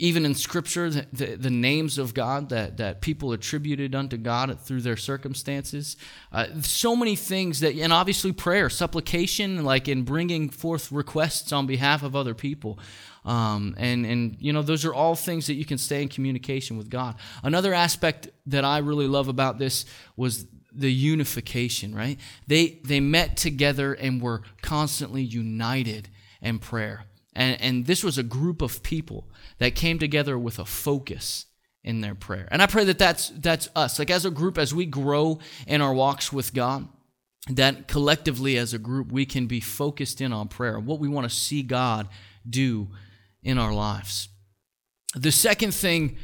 even 0.00 0.24
in 0.24 0.34
scripture, 0.34 0.88
the, 0.88 1.06
the, 1.12 1.36
the, 1.36 1.50
names 1.50 1.98
of 1.98 2.14
God 2.14 2.48
that, 2.48 2.78
that 2.78 3.02
people 3.02 3.32
attributed 3.32 3.94
unto 3.94 4.16
God 4.16 4.58
through 4.58 4.80
their 4.80 4.96
circumstances. 4.96 5.96
Uh, 6.32 6.46
so 6.62 6.96
many 6.96 7.14
things 7.14 7.60
that, 7.60 7.74
and 7.74 7.92
obviously 7.92 8.32
prayer, 8.32 8.70
supplication, 8.70 9.62
like 9.62 9.88
in 9.88 10.02
bringing 10.02 10.48
forth 10.48 10.90
requests 10.90 11.52
on 11.52 11.66
behalf 11.66 12.02
of 12.02 12.16
other 12.16 12.32
people. 12.32 12.78
Um, 13.26 13.74
and, 13.76 14.06
and, 14.06 14.36
you 14.40 14.54
know, 14.54 14.62
those 14.62 14.86
are 14.86 14.94
all 14.94 15.14
things 15.14 15.46
that 15.48 15.54
you 15.54 15.66
can 15.66 15.76
stay 15.76 16.00
in 16.00 16.08
communication 16.08 16.78
with 16.78 16.88
God. 16.88 17.16
Another 17.42 17.74
aspect 17.74 18.30
that 18.46 18.64
I 18.64 18.78
really 18.78 19.06
love 19.06 19.28
about 19.28 19.58
this 19.58 19.84
was 20.16 20.46
the 20.72 20.90
unification, 20.90 21.94
right? 21.94 22.18
They, 22.46 22.78
they 22.84 23.00
met 23.00 23.36
together 23.36 23.92
and 23.92 24.22
were 24.22 24.44
constantly 24.62 25.22
united 25.22 26.08
in 26.40 26.58
prayer. 26.58 27.04
And, 27.34 27.60
and 27.60 27.86
this 27.86 28.02
was 28.02 28.18
a 28.18 28.22
group 28.22 28.62
of 28.62 28.82
people 28.82 29.28
that 29.58 29.74
came 29.74 29.98
together 29.98 30.38
with 30.38 30.58
a 30.58 30.64
focus 30.64 31.46
in 31.82 32.00
their 32.00 32.14
prayer. 32.14 32.48
And 32.50 32.60
I 32.60 32.66
pray 32.66 32.84
that 32.84 32.98
that's, 32.98 33.30
that's 33.30 33.68
us. 33.74 33.98
Like 33.98 34.10
as 34.10 34.24
a 34.24 34.30
group, 34.30 34.58
as 34.58 34.74
we 34.74 34.86
grow 34.86 35.38
in 35.66 35.80
our 35.80 35.94
walks 35.94 36.32
with 36.32 36.52
God, 36.52 36.88
that 37.48 37.88
collectively 37.88 38.58
as 38.58 38.74
a 38.74 38.78
group, 38.78 39.10
we 39.10 39.24
can 39.24 39.46
be 39.46 39.60
focused 39.60 40.20
in 40.20 40.32
on 40.32 40.48
prayer, 40.48 40.76
and 40.76 40.86
what 40.86 40.98
we 40.98 41.08
want 41.08 41.28
to 41.28 41.34
see 41.34 41.62
God 41.62 42.08
do 42.48 42.88
in 43.42 43.58
our 43.58 43.72
lives. 43.72 44.28
The 45.14 45.32
second 45.32 45.72
thing 45.72 46.18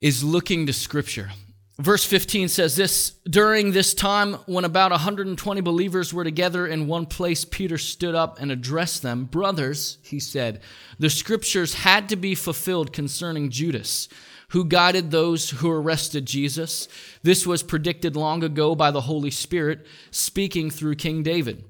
is 0.00 0.24
looking 0.24 0.66
to 0.66 0.72
Scripture. 0.72 1.30
Verse 1.78 2.06
15 2.06 2.48
says 2.48 2.74
this 2.76 3.10
During 3.28 3.72
this 3.72 3.92
time, 3.92 4.34
when 4.46 4.64
about 4.64 4.92
120 4.92 5.60
believers 5.60 6.12
were 6.12 6.24
together 6.24 6.66
in 6.66 6.86
one 6.86 7.04
place, 7.04 7.44
Peter 7.44 7.76
stood 7.76 8.14
up 8.14 8.40
and 8.40 8.50
addressed 8.50 9.02
them. 9.02 9.26
Brothers, 9.26 9.98
he 10.02 10.18
said, 10.18 10.60
the 10.98 11.10
scriptures 11.10 11.74
had 11.74 12.08
to 12.08 12.16
be 12.16 12.34
fulfilled 12.34 12.94
concerning 12.94 13.50
Judas, 13.50 14.08
who 14.50 14.64
guided 14.64 15.10
those 15.10 15.50
who 15.50 15.70
arrested 15.70 16.24
Jesus. 16.24 16.88
This 17.22 17.46
was 17.46 17.62
predicted 17.62 18.16
long 18.16 18.42
ago 18.42 18.74
by 18.74 18.90
the 18.90 19.02
Holy 19.02 19.30
Spirit, 19.30 19.86
speaking 20.10 20.70
through 20.70 20.94
King 20.94 21.22
David. 21.22 21.62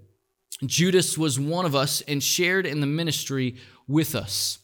Judas 0.64 1.18
was 1.18 1.40
one 1.40 1.66
of 1.66 1.74
us 1.74 2.00
and 2.02 2.22
shared 2.22 2.64
in 2.64 2.80
the 2.80 2.86
ministry 2.86 3.56
with 3.88 4.14
us. 4.14 4.60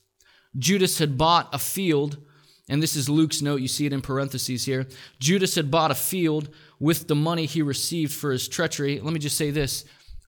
Judas 0.56 0.98
had 0.98 1.18
bought 1.18 1.48
a 1.52 1.58
field, 1.58 2.18
and 2.68 2.82
this 2.82 2.96
is 2.96 3.08
Luke's 3.08 3.42
note, 3.42 3.60
you 3.60 3.68
see 3.68 3.86
it 3.86 3.92
in 3.92 4.00
parentheses 4.00 4.64
here. 4.64 4.86
Judas 5.18 5.54
had 5.54 5.70
bought 5.70 5.90
a 5.90 5.96
field 5.96 6.48
with 6.78 7.08
the 7.08 7.14
money 7.14 7.46
he 7.46 7.62
received 7.62 8.12
for 8.12 8.32
his 8.32 8.48
treachery. 8.48 9.00
Let 9.00 9.12
me 9.12 9.18
just 9.18 9.36
say 9.36 9.50
this 9.50 9.84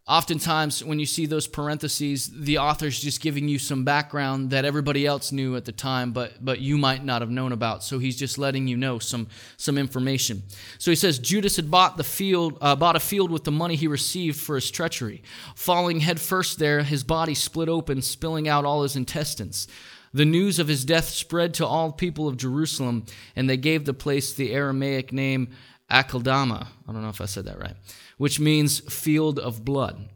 Oftentimes, 0.07 0.85
when 0.85 0.99
you 0.99 1.07
see 1.07 1.25
those 1.25 1.47
parentheses, 1.47 2.31
the 2.31 2.59
author's 2.59 3.01
just 3.01 3.23
giving 3.23 3.49
you 3.49 3.59
some 3.59 3.85
background 3.85 4.51
that 4.51 4.67
everybody 4.67 5.07
else 5.07 5.33
knew 5.33 5.57
at 5.57 5.65
the 5.65 5.73
time, 5.73 6.13
but, 6.13 6.45
but 6.45 6.61
you 6.61 6.77
might 6.77 7.03
not 7.03 7.23
have 7.23 7.31
known 7.31 7.53
about. 7.53 7.83
So 7.83 7.99
he's 7.99 8.15
just 8.15 8.37
letting 8.37 8.69
you 8.69 8.77
know 8.77 8.99
some, 8.99 9.29
some 9.57 9.79
information. 9.79 10.43
So 10.77 10.91
he 10.91 10.95
says 10.95 11.19
Judas 11.19 11.57
had 11.57 11.71
bought 11.71 11.97
the 11.97 12.05
field, 12.05 12.59
uh, 12.61 12.77
bought 12.77 12.97
a 12.97 13.01
field 13.01 13.31
with 13.31 13.45
the 13.45 13.51
money 13.51 13.77
he 13.77 13.89
received 13.89 14.39
for 14.39 14.57
his 14.57 14.71
treachery. 14.71 15.23
Falling 15.57 16.01
headfirst 16.01 16.59
there, 16.59 16.83
his 16.83 17.03
body 17.03 17.35
split 17.35 17.71
open, 17.71 18.03
spilling 18.03 18.47
out 18.47 18.67
all 18.67 18.83
his 18.83 18.97
intestines. 18.97 19.69
The 20.15 20.25
news 20.25 20.59
of 20.59 20.69
his 20.69 20.85
death 20.85 21.09
spread 21.11 21.53
to 21.55 21.67
all 21.67 21.93
people 21.93 22.29
of 22.29 22.39
Jerusalem, 22.39 23.05
and 23.37 23.51
they 23.51 23.59
gave 23.59 23.85
the 23.85 23.93
place 23.93 24.33
the 24.33 24.53
Aramaic 24.53 25.13
name 25.13 25.49
Akeldama. 25.91 26.69
I 26.89 26.93
don't 26.93 27.03
know 27.03 27.09
if 27.11 27.21
I 27.21 27.27
said 27.27 27.45
that 27.45 27.59
right 27.59 27.77
which 28.17 28.41
means 28.41 28.81
field 28.81 29.39
of 29.39 29.65
blood. 29.65 30.09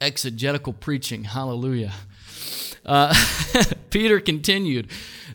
Exegetical 0.00 0.72
preaching, 0.72 1.24
hallelujah. 1.24 1.92
Uh, 2.84 3.14
Peter 3.90 4.20
continued, 4.20 4.88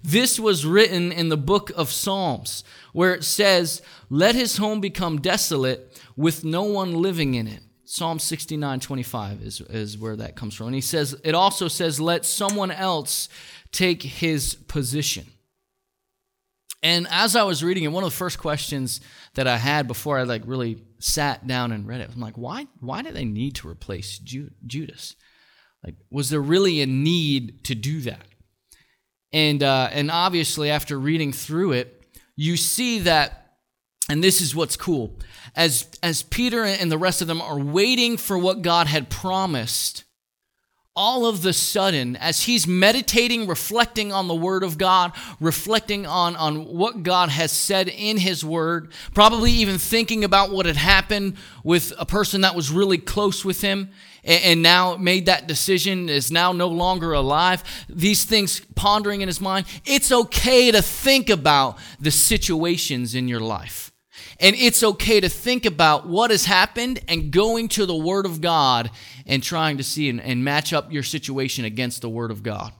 This 0.03 0.39
was 0.39 0.65
written 0.65 1.11
in 1.11 1.29
the 1.29 1.37
book 1.37 1.71
of 1.75 1.91
Psalms, 1.91 2.63
where 2.93 3.13
it 3.13 3.23
says, 3.23 3.81
Let 4.09 4.35
his 4.35 4.57
home 4.57 4.81
become 4.81 5.21
desolate 5.21 5.99
with 6.15 6.43
no 6.43 6.63
one 6.63 6.93
living 6.93 7.35
in 7.35 7.47
it. 7.47 7.63
Psalm 7.91 8.19
69 8.19 8.81
25 8.81 9.41
is, 9.41 9.61
is 9.61 9.97
where 9.97 10.15
that 10.15 10.35
comes 10.35 10.53
from. 10.53 10.67
And 10.67 10.75
he 10.75 10.81
says, 10.81 11.19
it 11.23 11.33
also 11.33 11.67
says, 11.67 11.99
Let 11.99 12.23
someone 12.23 12.69
else 12.69 13.29
take 13.71 14.03
his 14.03 14.53
position. 14.53 15.25
And 16.83 17.07
as 17.09 17.35
I 17.35 17.41
was 17.41 17.63
reading 17.63 17.83
it, 17.83 17.87
one 17.87 18.03
of 18.03 18.11
the 18.11 18.15
first 18.15 18.37
questions 18.37 19.01
that 19.33 19.47
I 19.47 19.57
had 19.57 19.87
before 19.87 20.19
I 20.19 20.23
like 20.23 20.43
really 20.45 20.83
sat 20.99 21.47
down 21.47 21.71
and 21.71 21.87
read 21.87 22.01
it, 22.01 22.11
I'm 22.13 22.21
like, 22.21 22.37
why 22.37 22.67
why 22.79 23.01
do 23.01 23.09
they 23.09 23.25
need 23.25 23.55
to 23.55 23.67
replace 23.67 24.19
Ju- 24.19 24.51
Judas? 24.67 25.15
Like, 25.83 25.95
was 26.11 26.29
there 26.29 26.41
really 26.41 26.81
a 26.81 26.85
need 26.85 27.63
to 27.63 27.73
do 27.73 28.01
that? 28.01 28.27
And 29.33 29.63
uh, 29.63 29.89
and 29.91 30.11
obviously, 30.11 30.69
after 30.69 30.99
reading 30.99 31.33
through 31.33 31.71
it, 31.71 32.05
you 32.35 32.55
see 32.55 32.99
that, 32.99 33.48
and 34.09 34.23
this 34.23 34.41
is 34.41 34.55
what's 34.55 34.75
cool. 34.75 35.15
As 35.55 35.87
as 36.03 36.23
Peter 36.23 36.65
and 36.65 36.91
the 36.91 36.97
rest 36.97 37.21
of 37.21 37.27
them 37.27 37.41
are 37.41 37.59
waiting 37.59 38.17
for 38.17 38.37
what 38.37 38.61
God 38.61 38.87
had 38.87 39.09
promised, 39.09 40.03
all 40.95 41.25
of 41.25 41.43
the 41.43 41.53
sudden, 41.53 42.17
as 42.17 42.43
he's 42.43 42.67
meditating, 42.67 43.47
reflecting 43.47 44.11
on 44.11 44.27
the 44.27 44.35
Word 44.35 44.63
of 44.63 44.77
God, 44.77 45.13
reflecting 45.39 46.05
on, 46.05 46.35
on 46.35 46.65
what 46.65 47.03
God 47.03 47.29
has 47.29 47.53
said 47.53 47.87
in 47.87 48.17
His 48.17 48.43
Word, 48.43 48.91
probably 49.13 49.49
even 49.51 49.77
thinking 49.77 50.25
about 50.25 50.51
what 50.51 50.65
had 50.65 50.75
happened 50.75 51.37
with 51.63 51.93
a 51.97 52.05
person 52.05 52.41
that 52.41 52.53
was 52.53 52.69
really 52.69 52.97
close 52.97 53.45
with 53.45 53.61
him 53.61 53.91
and, 54.25 54.43
and 54.43 54.61
now 54.61 54.97
made 54.97 55.27
that 55.27 55.47
decision, 55.47 56.09
is 56.09 56.31
now 56.31 56.51
no 56.51 56.67
longer 56.67 57.13
alive, 57.13 57.63
these 57.87 58.25
things 58.25 58.59
pondering 58.75 59.21
in 59.21 59.29
his 59.29 59.39
mind, 59.39 59.67
it's 59.85 60.11
okay 60.11 60.69
to 60.69 60.81
think 60.81 61.29
about 61.29 61.77
the 62.01 62.11
situations 62.11 63.15
in 63.15 63.29
your 63.29 63.39
life. 63.39 63.89
And 64.39 64.55
it's 64.55 64.83
okay 64.83 65.19
to 65.19 65.27
think 65.27 65.65
about 65.65 66.07
what 66.07 66.31
has 66.31 66.45
happened 66.45 67.01
and 67.09 67.31
going 67.31 67.67
to 67.69 67.85
the 67.85 67.95
Word 67.95 68.25
of 68.25 68.39
God 68.39 68.89
and 69.25 69.43
trying 69.43 69.77
to 69.77 69.83
see 69.83 70.09
and, 70.09 70.21
and, 70.21 70.45
match 70.45 70.71
up 70.71 70.93
your 70.93 71.03
situation 71.03 71.65
against 71.65 72.01
the 72.01 72.09
Word 72.09 72.31
of 72.31 72.41
God 72.41 72.71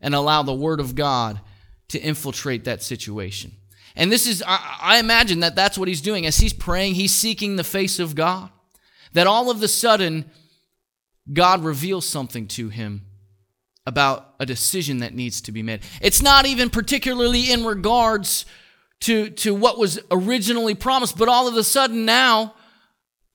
and 0.00 0.14
allow 0.14 0.42
the 0.42 0.52
Word 0.52 0.80
of 0.80 0.96
God 0.96 1.40
to 1.88 2.00
infiltrate 2.00 2.64
that 2.64 2.82
situation. 2.82 3.52
And 3.94 4.10
this 4.10 4.26
is, 4.26 4.42
I, 4.46 4.78
I 4.80 4.98
imagine 4.98 5.40
that 5.40 5.54
that's 5.54 5.78
what 5.78 5.88
he's 5.88 6.00
doing. 6.00 6.26
As 6.26 6.38
he's 6.38 6.52
praying, 6.52 6.94
he's 6.94 7.14
seeking 7.14 7.56
the 7.56 7.64
face 7.64 7.98
of 7.98 8.14
God. 8.14 8.50
That 9.12 9.26
all 9.26 9.50
of 9.50 9.62
a 9.62 9.68
sudden, 9.68 10.30
God 11.32 11.62
reveals 11.62 12.06
something 12.06 12.46
to 12.48 12.68
him 12.68 13.06
about 13.86 14.34
a 14.38 14.46
decision 14.46 14.98
that 14.98 15.14
needs 15.14 15.40
to 15.42 15.52
be 15.52 15.62
made. 15.62 15.80
It's 16.00 16.22
not 16.22 16.46
even 16.46 16.70
particularly 16.70 17.50
in 17.50 17.64
regards 17.64 18.44
to, 19.00 19.30
to 19.30 19.54
what 19.54 19.78
was 19.78 19.98
originally 20.10 20.74
promised. 20.74 21.16
But 21.16 21.28
all 21.28 21.48
of 21.48 21.56
a 21.56 21.64
sudden 21.64 22.04
now, 22.04 22.54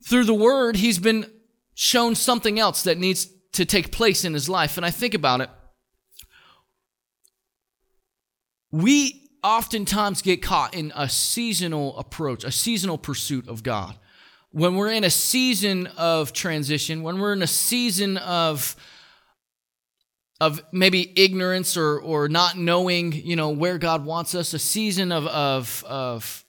through 0.06 0.26
the 0.26 0.34
word, 0.34 0.78
he's 0.78 1.00
been 1.00 1.32
shown 1.74 2.16
something 2.16 2.60
else 2.60 2.84
that 2.84 2.98
needs 2.98 3.28
to 3.54 3.66
take 3.66 3.92
place 3.92 4.24
in 4.24 4.34
his 4.34 4.48
life. 4.48 4.78
And 4.78 4.86
I 4.86 4.92
think 4.92 5.14
about 5.14 5.42
it. 5.42 5.50
We 8.72 9.30
oftentimes 9.44 10.22
get 10.22 10.42
caught 10.42 10.74
in 10.74 10.92
a 10.96 11.08
seasonal 11.08 11.98
approach, 11.98 12.44
a 12.44 12.52
seasonal 12.52 12.98
pursuit 12.98 13.48
of 13.48 13.64
God. 13.64 13.98
When 14.52 14.76
we're 14.76 14.92
in 14.92 15.04
a 15.04 15.10
season 15.10 15.88
of 15.98 16.34
transition, 16.34 17.04
when 17.04 17.20
we're 17.20 17.34
in 17.34 17.42
a 17.42 17.48
season 17.48 18.18
of 18.18 18.76
of 20.42 20.62
maybe 20.72 21.14
ignorance 21.20 21.78
or 21.78 22.00
or 22.00 22.28
not 22.28 22.58
knowing, 22.58 23.14
you 23.14 23.36
know, 23.36 23.50
where 23.50 23.78
God 23.78 24.06
wants 24.06 24.36
us, 24.36 24.54
a 24.54 24.60
season 24.60 25.12
of 25.12 25.28
of 25.28 25.84
of 25.88 26.46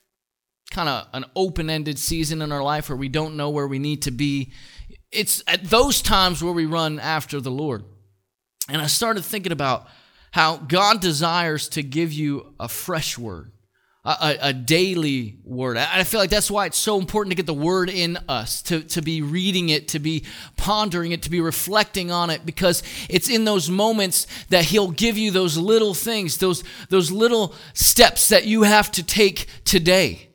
kind 0.71 0.89
of 0.89 1.07
an 1.13 1.25
open-ended 1.35 1.97
season 1.97 2.41
in 2.41 2.51
our 2.51 2.63
life 2.63 2.89
where 2.89 2.97
we 2.97 3.07
don't 3.07 3.37
know 3.37 3.49
where 3.49 3.67
we 3.67 3.79
need 3.79 4.01
to 4.01 4.11
be. 4.11 4.51
It's 5.11 5.41
at 5.47 5.63
those 5.63 6.01
times 6.01 6.43
where 6.43 6.53
we 6.53 6.65
run 6.65 6.99
after 6.99 7.39
the 7.39 7.51
Lord. 7.51 7.85
And 8.67 8.81
I 8.81 8.87
started 8.87 9.23
thinking 9.23 9.53
about 9.53 9.87
how 10.31 10.57
God 10.57 10.99
desires 10.99 11.69
to 11.69 11.81
give 11.81 12.11
you 12.11 12.53
a 12.59 12.67
fresh 12.67 13.17
word 13.17 13.53
a, 14.07 14.37
a, 14.41 14.53
daily 14.53 15.35
word. 15.43 15.75
I 15.75 16.05
feel 16.05 16.21
like 16.21 16.29
that's 16.29 16.49
why 16.49 16.65
it's 16.65 16.77
so 16.77 16.97
important 16.97 17.31
to 17.31 17.35
get 17.35 17.45
the 17.45 17.53
word 17.53 17.89
in 17.89 18.17
us, 18.29 18.61
to, 18.63 18.81
to 18.83 19.01
be 19.01 19.21
reading 19.21 19.67
it, 19.67 19.89
to 19.89 19.99
be 19.99 20.23
pondering 20.55 21.11
it, 21.11 21.23
to 21.23 21.29
be 21.29 21.41
reflecting 21.41 22.09
on 22.09 22.29
it, 22.29 22.45
because 22.45 22.83
it's 23.09 23.29
in 23.29 23.43
those 23.43 23.69
moments 23.69 24.25
that 24.47 24.63
He'll 24.63 24.91
give 24.91 25.17
you 25.17 25.29
those 25.31 25.57
little 25.57 25.93
things, 25.93 26.37
those, 26.37 26.63
those 26.87 27.11
little 27.11 27.53
steps 27.73 28.29
that 28.29 28.45
you 28.45 28.63
have 28.63 28.89
to 28.93 29.03
take 29.03 29.47
today. 29.65 30.29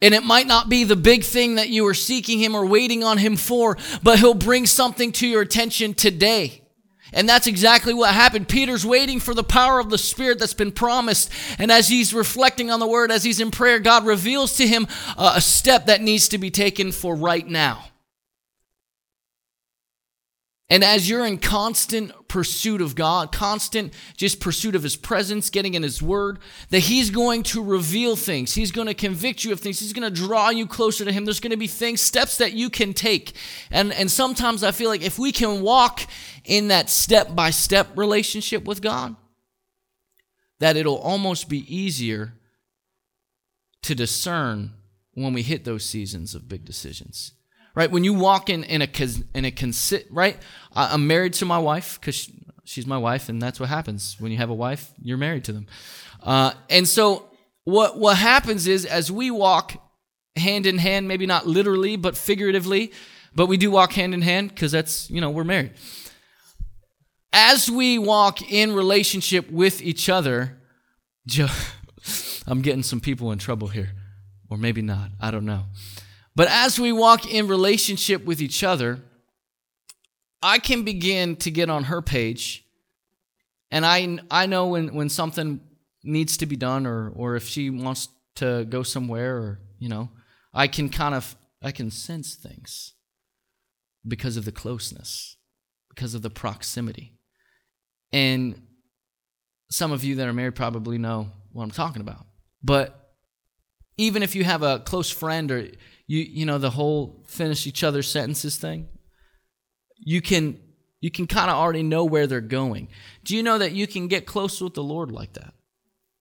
And 0.00 0.14
it 0.14 0.22
might 0.22 0.46
not 0.46 0.68
be 0.68 0.84
the 0.84 0.96
big 0.96 1.24
thing 1.24 1.56
that 1.56 1.70
you 1.70 1.84
are 1.88 1.94
seeking 1.94 2.38
Him 2.38 2.54
or 2.54 2.64
waiting 2.64 3.02
on 3.02 3.18
Him 3.18 3.36
for, 3.36 3.76
but 4.00 4.20
He'll 4.20 4.34
bring 4.34 4.64
something 4.64 5.10
to 5.12 5.26
your 5.26 5.42
attention 5.42 5.94
today. 5.94 6.62
And 7.12 7.28
that's 7.28 7.46
exactly 7.46 7.92
what 7.92 8.14
happened. 8.14 8.48
Peter's 8.48 8.86
waiting 8.86 9.20
for 9.20 9.34
the 9.34 9.44
power 9.44 9.80
of 9.80 9.90
the 9.90 9.98
Spirit 9.98 10.38
that's 10.38 10.54
been 10.54 10.72
promised. 10.72 11.30
And 11.58 11.72
as 11.72 11.88
he's 11.88 12.14
reflecting 12.14 12.70
on 12.70 12.80
the 12.80 12.86
word, 12.86 13.10
as 13.10 13.24
he's 13.24 13.40
in 13.40 13.50
prayer, 13.50 13.78
God 13.78 14.06
reveals 14.06 14.56
to 14.56 14.66
him 14.66 14.86
uh, 15.16 15.34
a 15.36 15.40
step 15.40 15.86
that 15.86 16.00
needs 16.00 16.28
to 16.28 16.38
be 16.38 16.50
taken 16.50 16.92
for 16.92 17.14
right 17.14 17.46
now. 17.46 17.89
And 20.70 20.84
as 20.84 21.10
you're 21.10 21.26
in 21.26 21.38
constant 21.38 22.12
pursuit 22.28 22.80
of 22.80 22.94
God, 22.94 23.32
constant 23.32 23.92
just 24.16 24.38
pursuit 24.38 24.76
of 24.76 24.84
His 24.84 24.94
presence, 24.94 25.50
getting 25.50 25.74
in 25.74 25.82
His 25.82 26.00
Word, 26.00 26.38
that 26.68 26.78
He's 26.78 27.10
going 27.10 27.42
to 27.44 27.62
reveal 27.62 28.14
things. 28.14 28.54
He's 28.54 28.70
going 28.70 28.86
to 28.86 28.94
convict 28.94 29.42
you 29.42 29.52
of 29.52 29.58
things. 29.58 29.80
He's 29.80 29.92
going 29.92 30.08
to 30.08 30.14
draw 30.14 30.50
you 30.50 30.68
closer 30.68 31.04
to 31.04 31.10
Him. 31.10 31.24
There's 31.24 31.40
going 31.40 31.50
to 31.50 31.56
be 31.56 31.66
things, 31.66 32.00
steps 32.00 32.38
that 32.38 32.52
you 32.52 32.70
can 32.70 32.94
take. 32.94 33.34
And, 33.72 33.92
and 33.92 34.08
sometimes 34.08 34.62
I 34.62 34.70
feel 34.70 34.88
like 34.88 35.02
if 35.02 35.18
we 35.18 35.32
can 35.32 35.60
walk 35.60 36.02
in 36.44 36.68
that 36.68 36.88
step 36.88 37.34
by 37.34 37.50
step 37.50 37.88
relationship 37.96 38.64
with 38.64 38.80
God, 38.80 39.16
that 40.60 40.76
it'll 40.76 40.98
almost 40.98 41.48
be 41.48 41.74
easier 41.74 42.34
to 43.82 43.94
discern 43.96 44.74
when 45.14 45.32
we 45.32 45.42
hit 45.42 45.64
those 45.64 45.84
seasons 45.84 46.36
of 46.36 46.48
big 46.48 46.64
decisions 46.64 47.32
right? 47.80 47.90
When 47.90 48.04
you 48.04 48.12
walk 48.12 48.50
in 48.50 48.62
in 48.64 48.82
a 48.82 48.88
in 49.34 49.46
a 49.46 49.50
consi- 49.50 50.04
right, 50.10 50.36
I'm 50.74 51.06
married 51.06 51.32
to 51.34 51.46
my 51.46 51.58
wife 51.58 51.98
because 51.98 52.30
she's 52.64 52.86
my 52.86 52.98
wife, 52.98 53.30
and 53.30 53.40
that's 53.40 53.58
what 53.58 53.70
happens 53.70 54.16
when 54.18 54.30
you 54.30 54.36
have 54.36 54.50
a 54.50 54.54
wife. 54.54 54.92
You're 55.02 55.16
married 55.16 55.44
to 55.44 55.52
them, 55.54 55.66
uh, 56.22 56.52
and 56.68 56.86
so 56.86 57.30
what 57.64 57.98
what 57.98 58.18
happens 58.18 58.66
is 58.66 58.84
as 58.84 59.10
we 59.10 59.30
walk 59.30 59.82
hand 60.36 60.66
in 60.66 60.76
hand, 60.76 61.08
maybe 61.08 61.24
not 61.24 61.46
literally 61.46 61.96
but 61.96 62.18
figuratively, 62.18 62.92
but 63.34 63.46
we 63.46 63.56
do 63.56 63.70
walk 63.70 63.94
hand 63.94 64.12
in 64.12 64.20
hand 64.20 64.50
because 64.50 64.72
that's 64.72 65.10
you 65.10 65.22
know 65.22 65.30
we're 65.30 65.44
married. 65.44 65.72
As 67.32 67.70
we 67.70 67.98
walk 67.98 68.42
in 68.52 68.74
relationship 68.74 69.50
with 69.50 69.80
each 69.80 70.10
other, 70.10 70.58
I'm 72.46 72.60
getting 72.60 72.82
some 72.82 73.00
people 73.00 73.32
in 73.32 73.38
trouble 73.38 73.68
here, 73.68 73.92
or 74.50 74.58
maybe 74.58 74.82
not. 74.82 75.12
I 75.18 75.30
don't 75.30 75.46
know. 75.46 75.64
But 76.40 76.48
as 76.48 76.80
we 76.80 76.90
walk 76.90 77.30
in 77.30 77.48
relationship 77.48 78.24
with 78.24 78.40
each 78.40 78.64
other, 78.64 79.02
I 80.42 80.58
can 80.58 80.84
begin 80.84 81.36
to 81.36 81.50
get 81.50 81.68
on 81.68 81.84
her 81.84 82.00
page. 82.00 82.64
And 83.70 83.84
I, 83.84 84.18
I 84.30 84.46
know 84.46 84.68
when, 84.68 84.94
when 84.94 85.10
something 85.10 85.60
needs 86.02 86.38
to 86.38 86.46
be 86.46 86.56
done 86.56 86.86
or, 86.86 87.10
or 87.10 87.36
if 87.36 87.46
she 87.46 87.68
wants 87.68 88.08
to 88.36 88.64
go 88.70 88.82
somewhere 88.82 89.36
or, 89.36 89.60
you 89.78 89.90
know, 89.90 90.08
I 90.54 90.66
can 90.66 90.88
kind 90.88 91.14
of, 91.14 91.36
I 91.62 91.72
can 91.72 91.90
sense 91.90 92.36
things 92.36 92.94
because 94.08 94.38
of 94.38 94.46
the 94.46 94.52
closeness, 94.52 95.36
because 95.90 96.14
of 96.14 96.22
the 96.22 96.30
proximity. 96.30 97.18
And 98.14 98.62
some 99.70 99.92
of 99.92 100.04
you 100.04 100.14
that 100.14 100.26
are 100.26 100.32
married 100.32 100.54
probably 100.54 100.96
know 100.96 101.32
what 101.52 101.64
I'm 101.64 101.70
talking 101.70 102.00
about. 102.00 102.24
But 102.62 102.96
even 103.98 104.22
if 104.22 104.34
you 104.34 104.44
have 104.44 104.62
a 104.62 104.78
close 104.78 105.10
friend 105.10 105.50
or 105.52 105.66
you 106.10 106.26
you 106.28 106.44
know 106.44 106.58
the 106.58 106.70
whole 106.70 107.22
finish 107.28 107.68
each 107.68 107.84
other's 107.84 108.10
sentences 108.10 108.56
thing? 108.56 108.88
You 109.96 110.20
can 110.20 110.58
you 111.00 111.08
can 111.08 111.28
kind 111.28 111.48
of 111.48 111.56
already 111.56 111.84
know 111.84 112.04
where 112.04 112.26
they're 112.26 112.40
going. 112.40 112.88
Do 113.22 113.36
you 113.36 113.44
know 113.44 113.58
that 113.58 113.72
you 113.72 113.86
can 113.86 114.08
get 114.08 114.26
close 114.26 114.60
with 114.60 114.74
the 114.74 114.82
lord 114.82 115.12
like 115.12 115.34
that? 115.34 115.54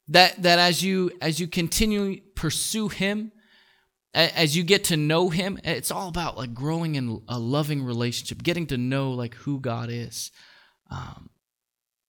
That 0.08 0.44
that 0.44 0.60
as 0.60 0.84
you 0.84 1.12
as 1.22 1.40
you 1.40 1.48
continually 1.48 2.18
pursue 2.36 2.90
him 2.90 3.32
as 4.14 4.56
you 4.56 4.64
get 4.64 4.84
to 4.86 4.98
know 4.98 5.30
him 5.30 5.60
it's 5.64 5.92
all 5.92 6.08
about 6.08 6.36
like 6.36 6.54
growing 6.54 6.96
in 6.96 7.22
a 7.28 7.38
loving 7.38 7.84
relationship 7.84 8.42
getting 8.42 8.66
to 8.68 8.78
know 8.78 9.12
like 9.12 9.34
who 9.34 9.60
god 9.60 9.90
is. 9.90 10.32
Um, 10.92 11.32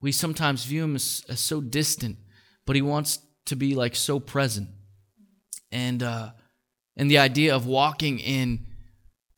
we 0.02 0.12
sometimes 0.12 0.64
view 0.64 0.84
him 0.84 0.96
as, 0.96 1.24
as, 1.30 1.40
so 1.40 1.62
distant 1.62 2.18
but 2.66 2.76
he 2.76 2.82
wants 2.82 3.20
to 3.46 3.56
be 3.56 3.74
like 3.74 3.96
so 3.96 4.20
present. 4.20 4.68
And 5.72 6.02
uh, 6.02 6.30
and 6.96 7.10
the 7.10 7.18
idea 7.18 7.54
of 7.54 7.66
walking 7.66 8.18
in 8.18 8.66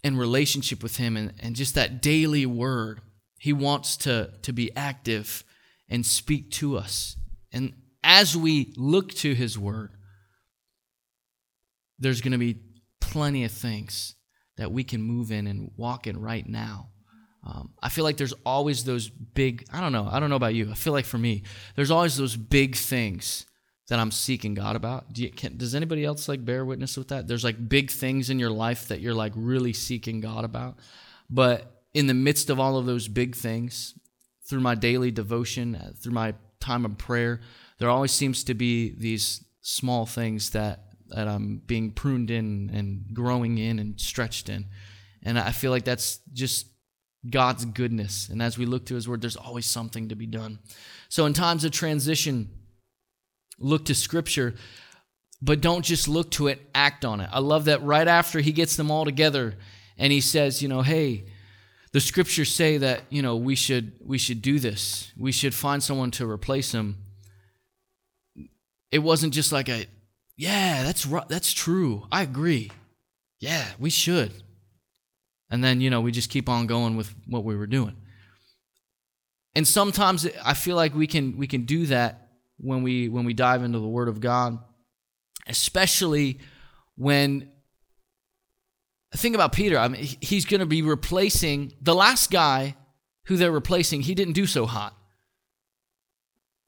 in 0.02 0.16
relationship 0.16 0.82
with 0.82 0.96
him 0.96 1.16
and, 1.16 1.32
and 1.38 1.54
just 1.54 1.74
that 1.74 2.02
daily 2.02 2.44
word 2.44 3.00
he 3.38 3.52
wants 3.52 3.96
to 3.96 4.30
to 4.42 4.52
be 4.52 4.74
active 4.76 5.44
and 5.88 6.06
speak 6.06 6.50
to 6.50 6.76
us. 6.76 7.16
And 7.52 7.74
as 8.02 8.36
we 8.36 8.72
look 8.76 9.12
to 9.14 9.34
his 9.34 9.58
word 9.58 9.90
there's 11.98 12.20
going 12.20 12.32
to 12.32 12.38
be 12.38 12.58
plenty 13.00 13.44
of 13.44 13.52
things 13.52 14.16
that 14.56 14.72
we 14.72 14.82
can 14.82 15.00
move 15.00 15.30
in 15.30 15.46
and 15.46 15.70
walk 15.76 16.06
in 16.06 16.20
right 16.20 16.46
now. 16.48 16.88
Um, 17.44 17.70
i 17.82 17.88
feel 17.88 18.04
like 18.04 18.18
there's 18.18 18.34
always 18.46 18.84
those 18.84 19.10
big 19.10 19.66
i 19.72 19.80
don't 19.80 19.90
know 19.90 20.08
i 20.08 20.20
don't 20.20 20.30
know 20.30 20.36
about 20.36 20.54
you 20.54 20.70
i 20.70 20.74
feel 20.74 20.92
like 20.92 21.04
for 21.04 21.18
me 21.18 21.42
there's 21.74 21.90
always 21.90 22.16
those 22.16 22.36
big 22.36 22.76
things 22.76 23.46
that 23.88 23.98
I'm 23.98 24.10
seeking 24.10 24.54
God 24.54 24.76
about? 24.76 25.12
Do 25.12 25.22
you, 25.22 25.30
can, 25.30 25.56
does 25.56 25.74
anybody 25.74 26.04
else 26.04 26.28
like 26.28 26.44
bear 26.44 26.64
witness 26.64 26.96
with 26.96 27.08
that? 27.08 27.26
There's 27.26 27.44
like 27.44 27.68
big 27.68 27.90
things 27.90 28.30
in 28.30 28.38
your 28.38 28.50
life 28.50 28.88
that 28.88 29.00
you're 29.00 29.14
like 29.14 29.32
really 29.34 29.72
seeking 29.72 30.20
God 30.20 30.44
about. 30.44 30.78
But 31.28 31.82
in 31.94 32.06
the 32.06 32.14
midst 32.14 32.50
of 32.50 32.60
all 32.60 32.78
of 32.78 32.86
those 32.86 33.08
big 33.08 33.34
things, 33.34 33.94
through 34.44 34.60
my 34.60 34.74
daily 34.74 35.10
devotion, 35.10 35.74
uh, 35.74 35.92
through 35.98 36.12
my 36.12 36.34
time 36.60 36.84
of 36.84 36.98
prayer, 36.98 37.40
there 37.78 37.90
always 37.90 38.12
seems 38.12 38.44
to 38.44 38.54
be 38.54 38.94
these 38.96 39.44
small 39.60 40.06
things 40.06 40.50
that 40.50 40.84
that 41.08 41.28
I'm 41.28 41.60
being 41.66 41.90
pruned 41.90 42.30
in 42.30 42.70
and 42.72 43.04
growing 43.12 43.58
in 43.58 43.78
and 43.78 44.00
stretched 44.00 44.48
in. 44.48 44.66
And 45.22 45.38
I 45.38 45.52
feel 45.52 45.70
like 45.70 45.84
that's 45.84 46.20
just 46.32 46.68
God's 47.28 47.66
goodness. 47.66 48.28
And 48.30 48.42
as 48.42 48.56
we 48.56 48.64
look 48.64 48.86
to 48.86 48.94
his 48.94 49.06
word, 49.06 49.20
there's 49.20 49.36
always 49.36 49.66
something 49.66 50.08
to 50.08 50.14
be 50.14 50.26
done. 50.26 50.58
So 51.10 51.26
in 51.26 51.34
times 51.34 51.64
of 51.64 51.70
transition, 51.70 52.50
look 53.58 53.84
to 53.86 53.94
scripture, 53.94 54.54
but 55.40 55.60
don't 55.60 55.84
just 55.84 56.08
look 56.08 56.30
to 56.32 56.48
it, 56.48 56.60
act 56.74 57.04
on 57.04 57.20
it. 57.20 57.28
I 57.32 57.40
love 57.40 57.64
that 57.66 57.82
right 57.82 58.06
after 58.06 58.40
he 58.40 58.52
gets 58.52 58.76
them 58.76 58.90
all 58.90 59.04
together 59.04 59.56
and 59.98 60.12
he 60.12 60.20
says, 60.20 60.62
you 60.62 60.68
know, 60.68 60.82
hey, 60.82 61.24
the 61.92 62.00
scriptures 62.00 62.50
say 62.50 62.78
that, 62.78 63.02
you 63.10 63.22
know, 63.22 63.36
we 63.36 63.54
should 63.54 63.92
we 64.04 64.18
should 64.18 64.40
do 64.40 64.58
this. 64.58 65.12
We 65.16 65.32
should 65.32 65.54
find 65.54 65.82
someone 65.82 66.10
to 66.12 66.28
replace 66.28 66.72
him. 66.72 66.96
It 68.90 69.00
wasn't 69.00 69.34
just 69.34 69.52
like 69.52 69.68
a 69.68 69.86
yeah, 70.36 70.82
that's 70.82 71.06
that's 71.28 71.52
true. 71.52 72.06
I 72.10 72.22
agree. 72.22 72.70
Yeah, 73.40 73.64
we 73.78 73.90
should. 73.90 74.32
And 75.50 75.62
then, 75.62 75.80
you 75.80 75.90
know, 75.90 76.00
we 76.00 76.12
just 76.12 76.30
keep 76.30 76.48
on 76.48 76.66
going 76.66 76.96
with 76.96 77.14
what 77.26 77.44
we 77.44 77.54
were 77.56 77.66
doing. 77.66 77.96
And 79.54 79.68
sometimes 79.68 80.26
I 80.42 80.54
feel 80.54 80.76
like 80.76 80.94
we 80.94 81.06
can 81.06 81.36
we 81.36 81.46
can 81.46 81.66
do 81.66 81.86
that 81.86 82.21
when 82.62 82.82
we 82.82 83.08
when 83.08 83.24
we 83.24 83.34
dive 83.34 83.62
into 83.62 83.78
the 83.78 83.88
word 83.88 84.08
of 84.08 84.20
God, 84.20 84.58
especially 85.46 86.38
when 86.96 87.50
think 89.14 89.34
about 89.34 89.52
Peter. 89.52 89.76
I 89.78 89.88
mean, 89.88 90.16
he's 90.20 90.46
going 90.46 90.60
to 90.60 90.66
be 90.66 90.80
replacing 90.80 91.74
the 91.82 91.94
last 91.94 92.30
guy 92.30 92.76
who 93.26 93.36
they're 93.36 93.52
replacing. 93.52 94.02
He 94.02 94.14
didn't 94.14 94.34
do 94.34 94.46
so 94.46 94.64
hot. 94.64 94.96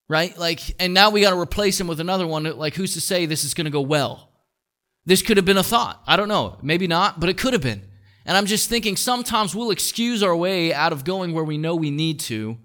Right? 0.08 0.36
Like 0.36 0.60
and 0.78 0.92
now 0.92 1.10
we 1.10 1.22
got 1.22 1.30
to 1.30 1.40
replace 1.40 1.80
him 1.80 1.86
with 1.86 2.00
another 2.00 2.26
one. 2.26 2.44
Like 2.44 2.74
who's 2.74 2.92
to 2.94 3.00
say 3.00 3.24
this 3.24 3.44
is 3.44 3.54
going 3.54 3.64
to 3.64 3.70
go 3.70 3.80
well? 3.80 4.30
This 5.06 5.22
could 5.22 5.36
have 5.36 5.46
been 5.46 5.58
a 5.58 5.62
thought. 5.62 6.02
I 6.06 6.16
don't 6.16 6.28
know. 6.28 6.58
Maybe 6.62 6.86
not, 6.86 7.20
but 7.20 7.28
it 7.28 7.38
could 7.38 7.52
have 7.52 7.62
been. 7.62 7.82
And 8.26 8.36
I'm 8.36 8.46
just 8.46 8.68
thinking 8.68 8.96
sometimes 8.96 9.54
we'll 9.54 9.70
excuse 9.70 10.22
our 10.22 10.34
way 10.34 10.72
out 10.72 10.92
of 10.92 11.04
going 11.04 11.32
where 11.34 11.44
we 11.44 11.58
know 11.58 11.76
we 11.76 11.90
need 11.90 12.20
to. 12.20 12.58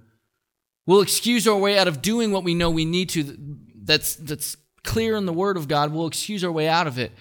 We'll 0.89 1.01
excuse 1.01 1.47
our 1.47 1.55
way 1.55 1.77
out 1.77 1.87
of 1.87 2.01
doing 2.01 2.31
what 2.31 2.43
we 2.43 2.55
know 2.55 2.71
we 2.71 2.83
need 2.83 3.09
to 3.09 3.37
that's 3.83 4.15
that's 4.15 4.57
clear 4.83 5.17
in 5.17 5.27
the 5.27 5.33
word 5.33 5.55
of 5.55 5.67
God. 5.67 5.93
We'll 5.93 6.07
excuse 6.07 6.43
our 6.43 6.51
way 6.51 6.67
out 6.67 6.87
of 6.87 6.97
it 6.97 7.11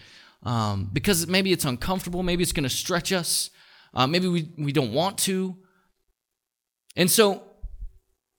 um, 0.42 0.88
because 0.90 1.26
maybe 1.26 1.52
it's 1.52 1.66
uncomfortable, 1.66 2.22
maybe 2.22 2.42
it's 2.42 2.52
going 2.52 2.62
to 2.62 2.70
stretch 2.70 3.12
us, 3.12 3.50
uh, 3.92 4.06
maybe 4.06 4.26
we, 4.26 4.48
we 4.56 4.72
don't 4.72 4.94
want 4.94 5.18
to. 5.18 5.54
And 6.96 7.10
so 7.10 7.42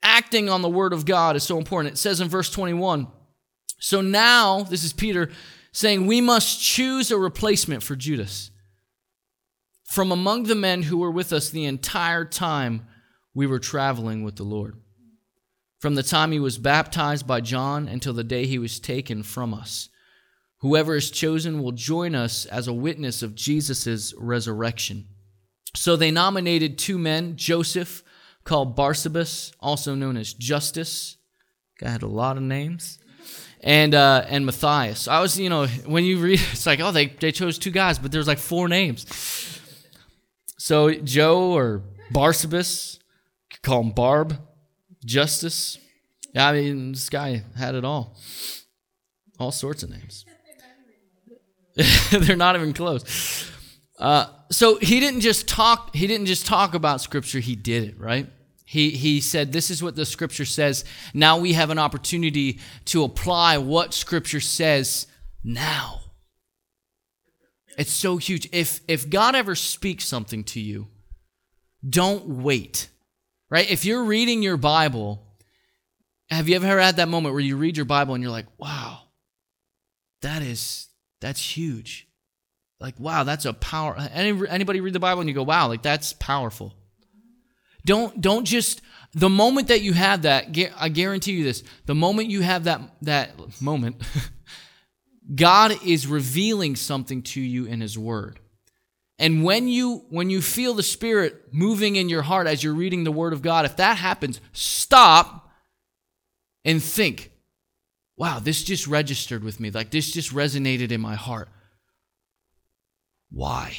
acting 0.01 0.49
on 0.49 0.63
the 0.63 0.67
word 0.67 0.93
of 0.93 1.05
God 1.05 1.35
is 1.35 1.43
so 1.43 1.59
important. 1.59 1.93
It 1.93 1.97
says 1.97 2.21
in 2.21 2.27
verse 2.27 2.49
21 2.49 3.05
So 3.77 4.01
now, 4.01 4.63
this 4.63 4.83
is 4.83 4.93
Peter 4.93 5.29
saying, 5.71 6.07
we 6.07 6.21
must 6.21 6.59
choose 6.59 7.11
a 7.11 7.19
replacement 7.19 7.83
for 7.83 7.95
Judas 7.95 8.49
from 9.83 10.11
among 10.11 10.45
the 10.45 10.55
men 10.55 10.81
who 10.81 10.97
were 10.97 11.11
with 11.11 11.31
us 11.31 11.51
the 11.51 11.65
entire 11.65 12.25
time 12.25 12.87
we 13.35 13.45
were 13.45 13.59
traveling 13.59 14.23
with 14.23 14.35
the 14.35 14.43
Lord. 14.43 14.73
From 15.79 15.95
the 15.95 16.03
time 16.03 16.33
he 16.33 16.39
was 16.39 16.57
baptized 16.57 17.25
by 17.25 17.39
John 17.41 17.87
until 17.87 18.13
the 18.13 18.23
day 18.23 18.45
he 18.45 18.59
was 18.59 18.79
taken 18.79 19.23
from 19.23 19.53
us. 19.53 19.89
Whoever 20.59 20.95
is 20.97 21.09
chosen 21.09 21.63
will 21.63 21.71
join 21.71 22.15
us 22.15 22.45
as 22.45 22.67
a 22.67 22.73
witness 22.73 23.23
of 23.23 23.33
Jesus' 23.33 24.13
resurrection. 24.17 25.07
So 25.75 25.95
they 25.95 26.11
nominated 26.11 26.77
two 26.77 26.97
men, 26.97 27.37
Joseph, 27.37 28.03
called 28.43 28.75
Barsabas, 28.75 29.53
also 29.61 29.95
known 29.95 30.17
as 30.17 30.33
Justus. 30.33 31.15
Guy 31.79 31.89
had 31.89 32.03
a 32.03 32.07
lot 32.07 32.35
of 32.35 32.43
names. 32.43 32.99
And 33.61 33.93
uh, 33.93 34.25
and 34.27 34.45
Matthias. 34.45 35.07
I 35.07 35.21
was, 35.21 35.39
you 35.39 35.49
know, 35.49 35.67
when 35.85 36.03
you 36.03 36.19
read, 36.19 36.39
it's 36.51 36.65
like, 36.65 36.79
oh, 36.81 36.91
they, 36.91 37.07
they 37.07 37.31
chose 37.31 37.57
two 37.57 37.71
guys, 37.71 37.99
but 37.99 38.11
there's 38.11 38.27
like 38.27 38.37
four 38.37 38.67
names. 38.67 39.05
So 40.57 40.91
Joe 40.93 41.53
or 41.53 41.83
Barsabas, 42.11 42.99
call 43.61 43.81
him 43.81 43.91
Barb, 43.91 44.39
Justus. 45.05 45.77
I 46.35 46.53
mean, 46.53 46.91
this 46.91 47.09
guy 47.09 47.43
had 47.57 47.75
it 47.75 47.85
all. 47.85 48.17
All 49.39 49.51
sorts 49.51 49.83
of 49.83 49.89
names. 49.89 50.25
They're 52.11 52.35
not 52.35 52.55
even 52.55 52.73
close. 52.73 53.51
Uh, 53.97 54.27
so 54.51 54.77
he 54.77 54.99
didn't 54.99 55.21
just 55.21 55.47
talk. 55.47 55.95
He 55.95 56.07
didn't 56.07 56.25
just 56.25 56.45
talk 56.45 56.73
about 56.73 57.01
scripture. 57.01 57.39
He 57.39 57.55
did 57.55 57.83
it 57.83 57.99
right. 57.99 58.27
He 58.65 58.91
he 58.91 59.21
said, 59.21 59.51
"This 59.51 59.69
is 59.69 59.81
what 59.81 59.95
the 59.95 60.05
scripture 60.05 60.45
says." 60.45 60.85
Now 61.13 61.37
we 61.37 61.53
have 61.53 61.69
an 61.69 61.79
opportunity 61.79 62.59
to 62.85 63.03
apply 63.03 63.57
what 63.57 63.93
scripture 63.93 64.39
says 64.39 65.07
now. 65.43 66.01
It's 67.77 67.91
so 67.91 68.17
huge. 68.17 68.49
If 68.51 68.81
if 68.87 69.09
God 69.09 69.35
ever 69.35 69.55
speaks 69.55 70.05
something 70.05 70.43
to 70.45 70.59
you, 70.59 70.87
don't 71.87 72.27
wait. 72.27 72.89
Right? 73.49 73.69
If 73.69 73.85
you're 73.85 74.03
reading 74.03 74.43
your 74.43 74.57
Bible, 74.57 75.25
have 76.29 76.47
you 76.47 76.55
ever 76.55 76.79
had 76.79 76.97
that 76.97 77.07
moment 77.07 77.33
where 77.33 77.41
you 77.41 77.57
read 77.57 77.77
your 77.77 77.85
Bible 77.85 78.13
and 78.13 78.23
you're 78.23 78.31
like, 78.31 78.45
"Wow, 78.59 79.01
that 80.21 80.41
is 80.41 80.87
that's 81.21 81.57
huge. 81.57 82.07
Like, 82.79 82.99
wow, 82.99 83.23
that's 83.23 83.45
a 83.45 83.53
power. 83.53 83.95
Any, 84.13 84.47
anybody 84.47 84.79
read 84.79 84.93
the 84.93 84.99
Bible 84.99 85.21
and 85.21 85.29
you 85.29 85.35
go, 85.35 85.43
wow, 85.43 85.67
like 85.67 85.81
that's 85.81 86.13
powerful. 86.13 86.73
Don't 87.85 88.19
don't 88.21 88.45
just 88.45 88.81
the 89.13 89.29
moment 89.29 89.69
that 89.69 89.81
you 89.81 89.93
have 89.93 90.23
that. 90.23 90.55
I 90.77 90.89
guarantee 90.89 91.33
you 91.33 91.43
this: 91.43 91.63
the 91.85 91.95
moment 91.95 92.29
you 92.29 92.41
have 92.41 92.65
that 92.65 92.81
that 93.03 93.61
moment, 93.61 94.01
God 95.35 95.73
is 95.85 96.05
revealing 96.05 96.75
something 96.75 97.21
to 97.23 97.41
you 97.41 97.65
in 97.65 97.81
His 97.81 97.97
Word. 97.97 98.39
And 99.19 99.43
when 99.43 99.67
you 99.67 100.05
when 100.09 100.29
you 100.29 100.41
feel 100.41 100.73
the 100.73 100.81
Spirit 100.81 101.53
moving 101.53 101.97
in 101.97 102.07
your 102.07 102.21
heart 102.21 102.47
as 102.47 102.63
you're 102.63 102.73
reading 102.73 103.03
the 103.03 103.11
Word 103.11 103.33
of 103.33 103.41
God, 103.41 103.65
if 103.65 103.75
that 103.75 103.97
happens, 103.97 104.39
stop 104.53 105.51
and 106.63 106.81
think 106.81 107.31
wow, 108.19 108.37
this 108.37 108.63
just 108.63 108.85
registered 108.85 109.43
with 109.43 109.59
me. 109.59 109.71
Like 109.71 109.91
this 109.91 110.11
just 110.11 110.33
resonated 110.33 110.91
in 110.91 110.99
my 110.99 111.15
heart. 111.15 111.49
Why? 113.31 113.77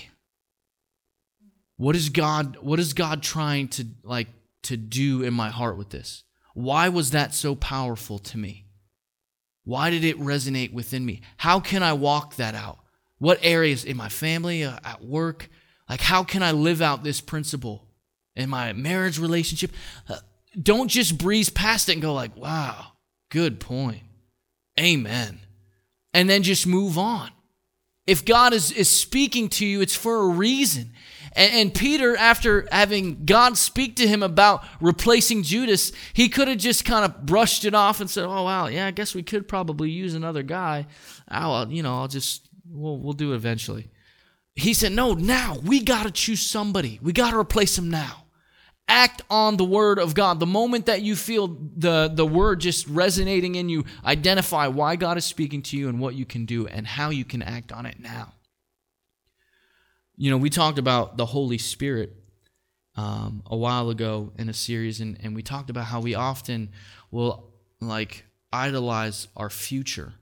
What 1.77 1.97
is 1.97 2.11
God 2.11 2.59
what 2.61 2.79
is 2.79 2.93
God 2.93 3.23
trying 3.23 3.69
to 3.69 3.87
like 4.03 4.29
to 4.65 4.77
do 4.77 5.23
in 5.23 5.33
my 5.33 5.49
heart 5.49 5.79
with 5.79 5.89
this? 5.89 6.25
Why 6.53 6.91
was 6.91 7.13
that 7.13 7.33
so 7.35 7.55
powerful 7.55 8.19
to 8.19 8.39
me? 8.39 8.67
Why 9.65 9.89
did 9.89 10.05
it 10.05 10.19
resonate 10.19 10.73
within 10.73 11.07
me? 11.07 11.23
How 11.39 11.61
can 11.61 11.83
I 11.83 11.95
walk 11.95 12.37
that 12.37 12.55
out? 12.55 12.79
What 13.21 13.39
areas 13.43 13.85
in 13.85 13.97
my 13.97 14.09
family, 14.09 14.65
uh, 14.65 14.81
at 14.85 15.05
work? 15.05 15.49
Like 15.89 16.01
how 16.01 16.25
can 16.25 16.43
I 16.43 16.51
live 16.51 16.83
out 16.83 17.05
this 17.05 17.21
principle 17.21 17.87
in 18.35 18.51
my 18.51 18.73
marriage 18.73 19.19
relationship? 19.19 19.71
Uh, 20.09 20.17
don't 20.61 20.89
just 20.89 21.17
breeze 21.17 21.49
past 21.49 21.89
it 21.89 21.93
and 21.93 22.03
go 22.03 22.13
like, 22.13 22.37
"Wow, 22.37 22.93
good 23.31 23.61
point." 23.61 24.03
Amen. 24.79 25.41
And 26.13 26.29
then 26.29 26.43
just 26.43 26.67
move 26.67 26.99
on. 26.99 27.31
If 28.07 28.25
God 28.25 28.53
is, 28.53 28.73
is 28.73 28.89
speaking 28.89 29.49
to 29.51 29.67
you, 29.67 29.81
it's 29.81 29.95
for 29.95 30.23
a 30.23 30.29
reason. 30.29 30.93
And, 31.33 31.53
and 31.53 31.75
Peter, 31.75 32.17
after 32.17 32.67
having 32.73 33.25
God 33.25 33.57
speak 33.57 33.97
to 33.97 34.09
him 34.09 34.23
about 34.23 34.65
replacing 34.81 35.45
Judas, 35.45 35.93
he 36.13 36.29
could 36.29 36.49
have 36.49 36.59
just 36.59 36.85
kind 36.85 37.05
of 37.05 37.25
brushed 37.25 37.65
it 37.65 37.75
off 37.75 38.01
and 38.01 38.11
said, 38.11 38.25
Oh, 38.25 38.45
wow, 38.45 38.67
yeah, 38.67 38.87
I 38.87 38.91
guess 38.91 39.15
we 39.15 39.23
could 39.23 39.47
probably 39.47 39.91
use 39.91 40.15
another 40.15 40.43
guy. 40.43 40.87
I'll, 41.29 41.71
you 41.71 41.83
know, 41.83 42.01
I'll 42.01 42.09
just, 42.09 42.49
we'll, 42.69 42.99
we'll 42.99 43.13
do 43.13 43.33
it 43.33 43.37
eventually. 43.37 43.91
He 44.55 44.75
said, 44.75 44.93
No, 44.93 45.15
now 45.15 45.57
we 45.63 45.81
got 45.83 46.05
to 46.05 46.11
choose 46.11 46.43
somebody. 46.43 46.99
We 47.03 47.13
got 47.13 47.31
to 47.31 47.39
replace 47.39 47.79
him 47.79 47.91
now 47.91 48.25
act 48.91 49.23
on 49.31 49.57
the 49.57 49.65
word 49.65 49.99
of 49.99 50.15
God. 50.15 50.41
The 50.41 50.47
moment 50.47 50.87
that 50.87 51.01
you 51.01 51.15
feel 51.15 51.47
the, 51.47 52.11
the 52.13 52.27
word 52.27 52.61
just 52.61 52.87
resonating 52.89 53.55
in 53.55 53.69
you, 53.69 53.85
identify 54.05 54.67
why 54.67 54.97
God 54.97 55.17
is 55.17 55.25
speaking 55.25 55.63
to 55.63 55.79
you 55.79 55.89
and 55.89 56.01
what 56.01 56.17
you 56.17 56.27
can 56.27 56.45
do 56.45 56.67
and 56.67 56.87
how 56.87 57.11
you 57.11 57.25
can 57.25 57.41
act 57.41 57.73
on 57.73 57.87
it 57.87 58.01
now. 58.01 58.35
You 60.17 60.31
know, 60.31 60.37
we 60.37 60.51
talked 60.51 60.79
about 60.79 61.17
the 61.17 61.25
Holy 61.25 61.57
Spirit 61.57 62.13
um, 62.97 63.43
a 63.47 63.57
while 63.57 63.89
ago 63.89 64.33
in 64.37 64.49
a 64.49 64.53
series, 64.53 65.01
and, 65.01 65.17
and 65.23 65.35
we 65.35 65.43
talked 65.43 65.71
about 65.71 65.85
how 65.85 66.01
we 66.01 66.15
often 66.15 66.71
will 67.11 67.55
like 67.81 68.25
idolize 68.53 69.29
our 69.37 69.49
future. 69.49 70.13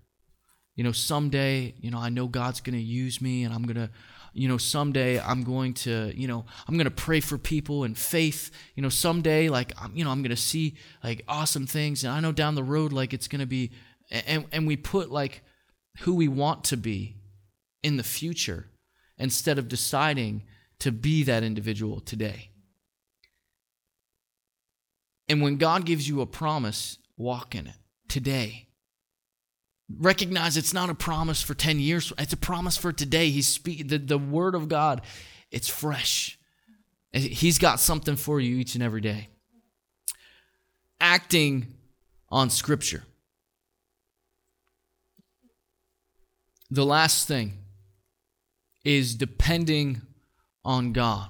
You 0.79 0.85
know, 0.85 0.93
someday, 0.93 1.75
you 1.81 1.91
know, 1.91 1.99
I 1.99 2.09
know 2.09 2.29
God's 2.29 2.61
going 2.61 2.77
to 2.77 2.83
use 2.83 3.21
me 3.21 3.43
and 3.43 3.53
I'm 3.53 3.64
going 3.64 3.75
to 3.75 3.91
you 4.35 4.47
know, 4.47 4.59
someday 4.59 5.19
I'm 5.19 5.43
going 5.43 5.75
to, 5.75 6.12
you 6.14 6.29
know, 6.29 6.45
I'm 6.69 6.77
going 6.77 6.85
to 6.85 6.93
pray 6.93 7.19
for 7.19 7.38
people 7.38 7.83
in 7.83 7.97
faith. 7.97 8.53
You 8.77 8.85
know, 8.85 8.88
someday, 8.88 9.49
like, 9.49 9.73
I'm, 9.83 9.97
you 9.97 10.05
know, 10.05 10.11
I'm 10.11 10.23
going 10.23 10.31
to 10.31 10.37
see 10.37 10.77
like 11.03 11.25
awesome 11.27 11.67
things. 11.67 12.05
And 12.05 12.12
I 12.12 12.21
know 12.21 12.31
down 12.31 12.55
the 12.55 12.62
road, 12.62 12.93
like, 12.93 13.12
it's 13.12 13.27
going 13.27 13.41
to 13.41 13.47
be, 13.47 13.73
and, 14.12 14.45
and 14.53 14.64
we 14.64 14.77
put 14.77 15.11
like 15.11 15.43
who 16.01 16.14
we 16.14 16.29
want 16.29 16.62
to 16.64 16.77
be 16.77 17.17
in 17.83 17.97
the 17.97 18.05
future 18.05 18.69
instead 19.17 19.59
of 19.59 19.67
deciding 19.67 20.45
to 20.79 20.93
be 20.93 21.25
that 21.25 21.43
individual 21.43 21.99
today. 21.99 22.51
And 25.29 25.43
when 25.43 25.57
God 25.57 25.85
gives 25.85 26.09
you 26.09 26.21
a 26.21 26.27
promise, 26.27 26.99
walk 27.17 27.57
in 27.57 27.67
it 27.67 27.75
today 28.09 28.67
recognize 29.96 30.57
it's 30.57 30.74
not 30.74 30.90
a 30.90 30.94
promise 30.94 31.40
for 31.40 31.55
10 31.55 31.81
years 31.81 32.12
it's 32.18 32.33
a 32.33 32.37
promise 32.37 32.77
for 32.77 32.92
today 32.92 33.31
he's 33.31 33.48
speaking 33.48 33.87
the, 33.87 33.98
the 33.98 34.18
word 34.18 34.55
of 34.55 34.68
god 34.68 35.01
it's 35.51 35.68
fresh 35.68 36.38
He's 37.12 37.59
got 37.59 37.81
something 37.81 38.16
for 38.16 38.40
you 38.40 38.57
each 38.57 38.74
and 38.74 38.85
every 38.85 39.01
day. 39.01 39.29
Acting 41.01 41.74
on 42.29 42.51
Scripture. 42.51 43.05
The 46.70 46.85
last 46.85 47.27
thing 47.27 47.55
is 48.85 49.14
depending 49.14 50.03
on 50.64 50.92
God. 50.92 51.29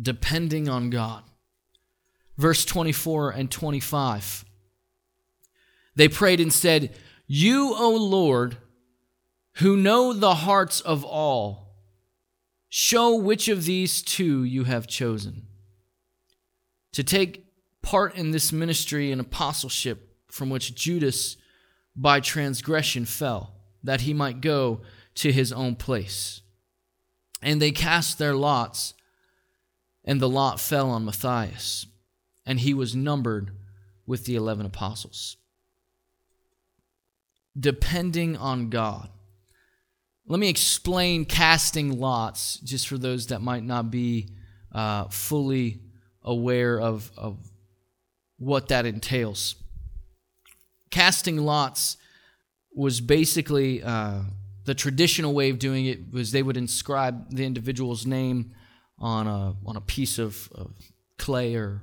Depending 0.00 0.68
on 0.68 0.90
God. 0.90 1.22
Verse 2.36 2.64
24 2.64 3.30
and 3.30 3.50
25. 3.50 4.44
They 5.96 6.08
prayed 6.08 6.40
and 6.40 6.52
said, 6.52 6.94
You, 7.26 7.74
O 7.76 7.90
Lord, 7.90 8.58
who 9.54 9.76
know 9.76 10.12
the 10.12 10.34
hearts 10.34 10.80
of 10.80 11.04
all, 11.04 11.74
show 12.68 13.14
which 13.14 13.48
of 13.48 13.64
these 13.64 14.02
two 14.02 14.44
you 14.44 14.64
have 14.64 14.86
chosen 14.86 15.46
to 16.92 17.02
take 17.02 17.46
part 17.82 18.14
in 18.14 18.30
this 18.30 18.52
ministry 18.52 19.10
and 19.10 19.20
apostleship 19.20 20.16
from 20.28 20.50
which 20.50 20.74
Judas 20.74 21.36
by 21.96 22.20
transgression 22.20 23.04
fell, 23.04 23.54
that 23.82 24.02
he 24.02 24.12
might 24.12 24.40
go 24.40 24.82
to 25.14 25.32
his 25.32 25.52
own 25.52 25.76
place. 25.76 26.40
And 27.40 27.60
they 27.60 27.70
cast 27.70 28.18
their 28.18 28.34
lots, 28.34 28.94
and 30.04 30.20
the 30.20 30.28
lot 30.28 30.58
fell 30.58 30.90
on 30.90 31.04
Matthias, 31.04 31.86
and 32.44 32.60
he 32.60 32.74
was 32.74 32.96
numbered 32.96 33.52
with 34.06 34.24
the 34.24 34.34
eleven 34.34 34.66
apostles. 34.66 35.36
Depending 37.58 38.36
on 38.36 38.70
God. 38.70 39.08
Let 40.26 40.40
me 40.40 40.48
explain 40.48 41.26
casting 41.26 42.00
lots, 42.00 42.58
just 42.60 42.88
for 42.88 42.96
those 42.96 43.26
that 43.28 43.42
might 43.42 43.62
not 43.62 43.90
be 43.90 44.28
uh, 44.72 45.04
fully 45.08 45.80
aware 46.22 46.80
of, 46.80 47.10
of 47.16 47.38
what 48.38 48.68
that 48.68 48.86
entails. 48.86 49.56
Casting 50.90 51.36
lots 51.38 51.96
was 52.74 53.00
basically 53.00 53.82
uh, 53.82 54.20
the 54.64 54.74
traditional 54.74 55.34
way 55.34 55.50
of 55.50 55.58
doing 55.58 55.86
it 55.86 56.12
was 56.12 56.32
they 56.32 56.42
would 56.42 56.56
inscribe 56.56 57.30
the 57.30 57.44
individual's 57.44 58.06
name 58.06 58.54
on 58.98 59.26
a 59.26 59.54
on 59.66 59.76
a 59.76 59.80
piece 59.80 60.18
of, 60.18 60.48
of 60.54 60.72
clay 61.18 61.54
or 61.54 61.82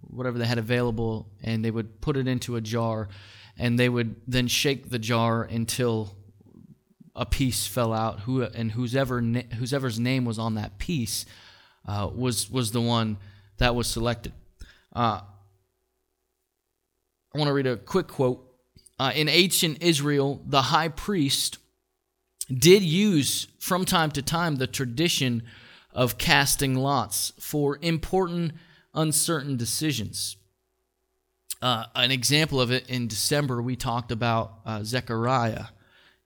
whatever 0.00 0.38
they 0.38 0.46
had 0.46 0.58
available, 0.58 1.30
and 1.42 1.64
they 1.64 1.70
would 1.70 2.00
put 2.00 2.16
it 2.16 2.28
into 2.28 2.56
a 2.56 2.60
jar, 2.60 3.08
and 3.58 3.78
they 3.78 3.88
would 3.88 4.16
then 4.26 4.48
shake 4.48 4.90
the 4.90 4.98
jar 4.98 5.42
until 5.42 6.16
a 7.14 7.26
piece 7.26 7.66
fell 7.66 7.92
out. 7.92 8.20
Who 8.20 8.42
and 8.42 8.72
whoever 8.72 9.20
whoever's 9.20 9.98
name 9.98 10.24
was 10.24 10.38
on 10.38 10.54
that 10.54 10.78
piece 10.78 11.26
uh, 11.86 12.08
was 12.14 12.50
was 12.50 12.72
the 12.72 12.80
one 12.80 13.18
that 13.58 13.74
was 13.74 13.86
selected. 13.86 14.32
Uh, 14.94 15.20
I 17.34 17.38
want 17.38 17.48
to 17.48 17.54
read 17.54 17.66
a 17.66 17.76
quick 17.76 18.08
quote. 18.08 18.48
Uh, 18.98 19.12
in 19.14 19.28
ancient 19.28 19.82
Israel, 19.82 20.42
the 20.46 20.62
high 20.62 20.88
priest 20.88 21.58
did 22.52 22.82
use 22.82 23.48
from 23.58 23.84
time 23.84 24.10
to 24.12 24.22
time 24.22 24.56
the 24.56 24.66
tradition 24.66 25.42
of 25.92 26.18
casting 26.18 26.74
lots 26.74 27.32
for 27.38 27.78
important, 27.82 28.52
uncertain 28.94 29.56
decisions. 29.56 30.36
Uh, 31.62 31.86
an 31.94 32.10
example 32.10 32.60
of 32.60 32.72
it 32.72 32.90
in 32.90 33.06
December, 33.06 33.62
we 33.62 33.76
talked 33.76 34.10
about 34.10 34.54
uh, 34.66 34.82
Zechariah, 34.82 35.66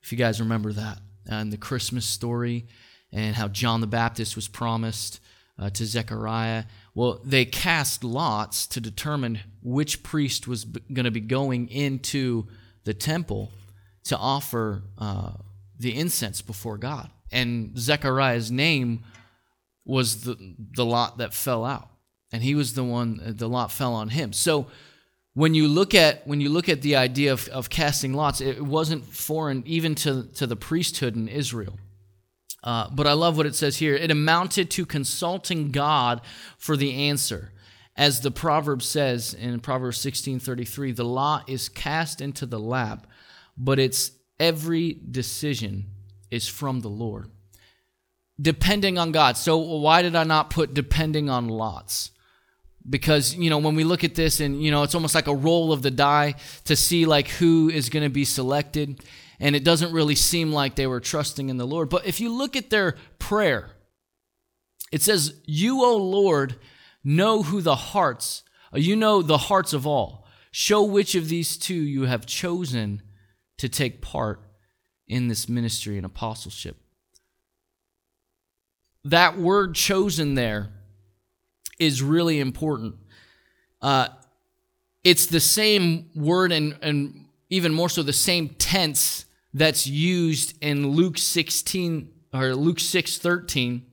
if 0.02 0.10
you 0.10 0.16
guys 0.16 0.40
remember 0.40 0.72
that, 0.72 0.98
and 1.26 1.52
the 1.52 1.58
Christmas 1.58 2.06
story, 2.06 2.66
and 3.12 3.36
how 3.36 3.46
John 3.46 3.82
the 3.82 3.86
Baptist 3.86 4.34
was 4.34 4.48
promised 4.48 5.20
uh, 5.58 5.68
to 5.68 5.84
Zechariah. 5.84 6.64
Well, 6.94 7.20
they 7.22 7.44
cast 7.44 8.02
lots 8.02 8.66
to 8.68 8.80
determine 8.80 9.40
which 9.62 10.02
priest 10.02 10.48
was 10.48 10.64
b- 10.64 10.80
going 10.90 11.04
to 11.04 11.10
be 11.10 11.20
going 11.20 11.68
into 11.68 12.46
the 12.84 12.94
temple 12.94 13.52
to 14.04 14.16
offer 14.16 14.84
uh, 14.96 15.32
the 15.78 15.94
incense 15.94 16.40
before 16.40 16.78
God. 16.78 17.10
And 17.30 17.78
Zechariah's 17.78 18.50
name 18.50 19.04
was 19.84 20.22
the, 20.22 20.54
the 20.74 20.84
lot 20.84 21.18
that 21.18 21.34
fell 21.34 21.66
out. 21.66 21.90
And 22.32 22.42
he 22.42 22.54
was 22.54 22.72
the 22.72 22.84
one, 22.84 23.20
the 23.36 23.48
lot 23.48 23.70
fell 23.70 23.92
on 23.92 24.08
him. 24.08 24.32
So 24.32 24.68
when 25.36 25.54
you 25.54 25.68
look 25.68 25.94
at 25.94 26.26
when 26.26 26.40
you 26.40 26.48
look 26.48 26.66
at 26.70 26.80
the 26.80 26.96
idea 26.96 27.30
of, 27.30 27.46
of 27.48 27.68
casting 27.68 28.14
lots, 28.14 28.40
it 28.40 28.64
wasn't 28.64 29.04
foreign 29.04 29.62
even 29.66 29.94
to, 29.94 30.22
to 30.34 30.46
the 30.46 30.56
priesthood 30.56 31.14
in 31.14 31.28
Israel. 31.28 31.78
Uh, 32.64 32.88
but 32.90 33.06
I 33.06 33.12
love 33.12 33.36
what 33.36 33.44
it 33.44 33.54
says 33.54 33.76
here. 33.76 33.94
It 33.94 34.10
amounted 34.10 34.70
to 34.70 34.86
consulting 34.86 35.72
God 35.72 36.22
for 36.56 36.74
the 36.74 36.94
answer. 37.10 37.52
As 37.94 38.22
the 38.22 38.30
proverb 38.30 38.82
says 38.82 39.34
in 39.34 39.60
Proverbs 39.60 39.98
16:33, 39.98 40.96
the 40.96 41.04
lot 41.04 41.46
is 41.50 41.68
cast 41.68 42.22
into 42.22 42.46
the 42.46 42.58
lap, 42.58 43.06
but 43.58 43.78
its 43.78 44.12
every 44.40 44.98
decision 45.10 45.84
is 46.30 46.48
from 46.48 46.80
the 46.80 46.88
Lord. 46.88 47.30
Depending 48.40 48.96
on 48.96 49.12
God. 49.12 49.36
So 49.36 49.58
why 49.58 50.00
did 50.00 50.16
I 50.16 50.24
not 50.24 50.48
put 50.48 50.72
depending 50.72 51.28
on 51.28 51.46
lots? 51.46 52.10
Because, 52.88 53.34
you 53.34 53.50
know, 53.50 53.58
when 53.58 53.74
we 53.74 53.84
look 53.84 54.04
at 54.04 54.14
this 54.14 54.40
and, 54.40 54.62
you 54.62 54.70
know, 54.70 54.82
it's 54.82 54.94
almost 54.94 55.14
like 55.14 55.26
a 55.26 55.34
roll 55.34 55.72
of 55.72 55.82
the 55.82 55.90
die 55.90 56.34
to 56.64 56.76
see 56.76 57.04
like 57.04 57.28
who 57.28 57.68
is 57.68 57.88
going 57.88 58.04
to 58.04 58.10
be 58.10 58.24
selected. 58.24 59.02
And 59.40 59.56
it 59.56 59.64
doesn't 59.64 59.92
really 59.92 60.14
seem 60.14 60.52
like 60.52 60.76
they 60.76 60.86
were 60.86 61.00
trusting 61.00 61.48
in 61.48 61.56
the 61.56 61.66
Lord. 61.66 61.88
But 61.88 62.06
if 62.06 62.20
you 62.20 62.32
look 62.32 62.54
at 62.54 62.70
their 62.70 62.96
prayer, 63.18 63.70
it 64.92 65.02
says, 65.02 65.34
You, 65.46 65.82
O 65.84 65.96
Lord, 65.96 66.56
know 67.02 67.42
who 67.42 67.60
the 67.60 67.76
hearts, 67.76 68.42
uh, 68.74 68.78
you 68.78 68.96
know 68.96 69.22
the 69.22 69.38
hearts 69.38 69.72
of 69.72 69.86
all. 69.86 70.26
Show 70.50 70.82
which 70.82 71.14
of 71.14 71.28
these 71.28 71.56
two 71.56 71.74
you 71.74 72.04
have 72.04 72.24
chosen 72.24 73.02
to 73.58 73.68
take 73.68 74.00
part 74.00 74.40
in 75.06 75.28
this 75.28 75.48
ministry 75.48 75.96
and 75.96 76.06
apostleship. 76.06 76.76
That 79.04 79.38
word 79.38 79.74
chosen 79.74 80.34
there 80.34 80.72
is 81.78 82.02
really 82.02 82.40
important. 82.40 82.96
Uh, 83.82 84.08
it's 85.04 85.26
the 85.26 85.40
same 85.40 86.10
word 86.14 86.52
and, 86.52 86.76
and 86.82 87.26
even 87.50 87.72
more 87.72 87.88
so 87.88 88.02
the 88.02 88.12
same 88.12 88.50
tense 88.50 89.24
that's 89.54 89.86
used 89.86 90.56
in 90.60 90.88
Luke 90.90 91.18
16 91.18 92.10
or 92.32 92.54
Luke 92.54 92.80
6 92.80 93.18
13 93.18 93.86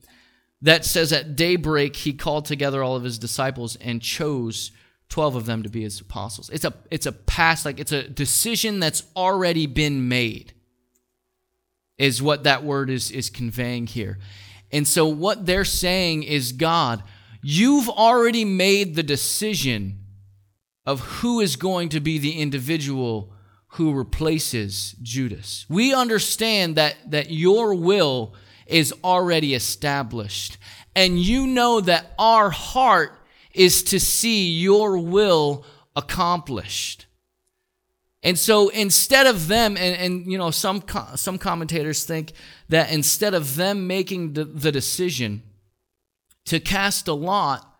that 0.64 0.84
says 0.84 1.12
at 1.12 1.36
daybreak 1.36 1.94
he 1.94 2.14
called 2.14 2.46
together 2.46 2.82
all 2.82 2.96
of 2.96 3.04
his 3.04 3.18
disciples 3.18 3.76
and 3.76 4.00
chose 4.00 4.72
12 5.10 5.36
of 5.36 5.46
them 5.46 5.62
to 5.62 5.68
be 5.68 5.82
his 5.82 6.00
apostles. 6.00 6.50
It's 6.50 6.64
a 6.64 6.72
it's 6.90 7.06
a 7.06 7.12
past 7.12 7.64
like 7.64 7.78
it's 7.78 7.92
a 7.92 8.08
decision 8.08 8.80
that's 8.80 9.04
already 9.14 9.66
been 9.66 10.08
made. 10.08 10.54
Is 11.98 12.20
what 12.20 12.44
that 12.44 12.64
word 12.64 12.90
is 12.90 13.10
is 13.10 13.30
conveying 13.30 13.86
here. 13.86 14.18
And 14.72 14.88
so 14.88 15.06
what 15.06 15.46
they're 15.46 15.64
saying 15.64 16.24
is 16.24 16.52
God, 16.52 17.02
you've 17.44 17.88
already 17.88 18.44
made 18.44 18.94
the 18.94 19.02
decision 19.02 19.98
of 20.86 21.00
who 21.00 21.40
is 21.40 21.56
going 21.56 21.90
to 21.90 22.00
be 22.00 22.18
the 22.18 22.40
individual 22.40 23.32
who 23.68 23.92
replaces 23.92 24.94
Judas. 25.02 25.66
We 25.68 25.92
understand 25.92 26.76
that 26.76 26.96
that 27.10 27.30
your 27.30 27.74
will 27.74 28.34
is 28.66 28.94
already 29.04 29.54
established. 29.54 30.58
And 30.96 31.18
you 31.18 31.46
know 31.46 31.80
that 31.80 32.14
our 32.18 32.50
heart 32.50 33.18
is 33.52 33.82
to 33.84 34.00
see 34.00 34.52
your 34.52 34.98
will 34.98 35.64
accomplished. 35.96 37.06
And 38.22 38.38
so 38.38 38.68
instead 38.70 39.26
of 39.26 39.48
them, 39.48 39.76
and, 39.76 39.96
and 39.96 40.32
you 40.32 40.38
know, 40.38 40.50
some, 40.50 40.82
some 41.14 41.36
commentators 41.36 42.04
think 42.04 42.32
that 42.70 42.90
instead 42.90 43.34
of 43.34 43.56
them 43.56 43.86
making 43.86 44.32
the, 44.32 44.44
the 44.44 44.72
decision 44.72 45.42
to 46.46 46.60
cast 46.60 47.08
a 47.08 47.14
lot, 47.14 47.74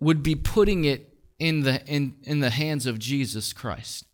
would 0.00 0.22
be 0.22 0.34
putting 0.34 0.84
it 0.84 1.14
in 1.38 1.62
the, 1.62 1.84
in, 1.86 2.16
in 2.22 2.40
the 2.40 2.50
hands 2.50 2.86
of 2.86 2.98
Jesus 2.98 3.52
Christ. 3.52 4.04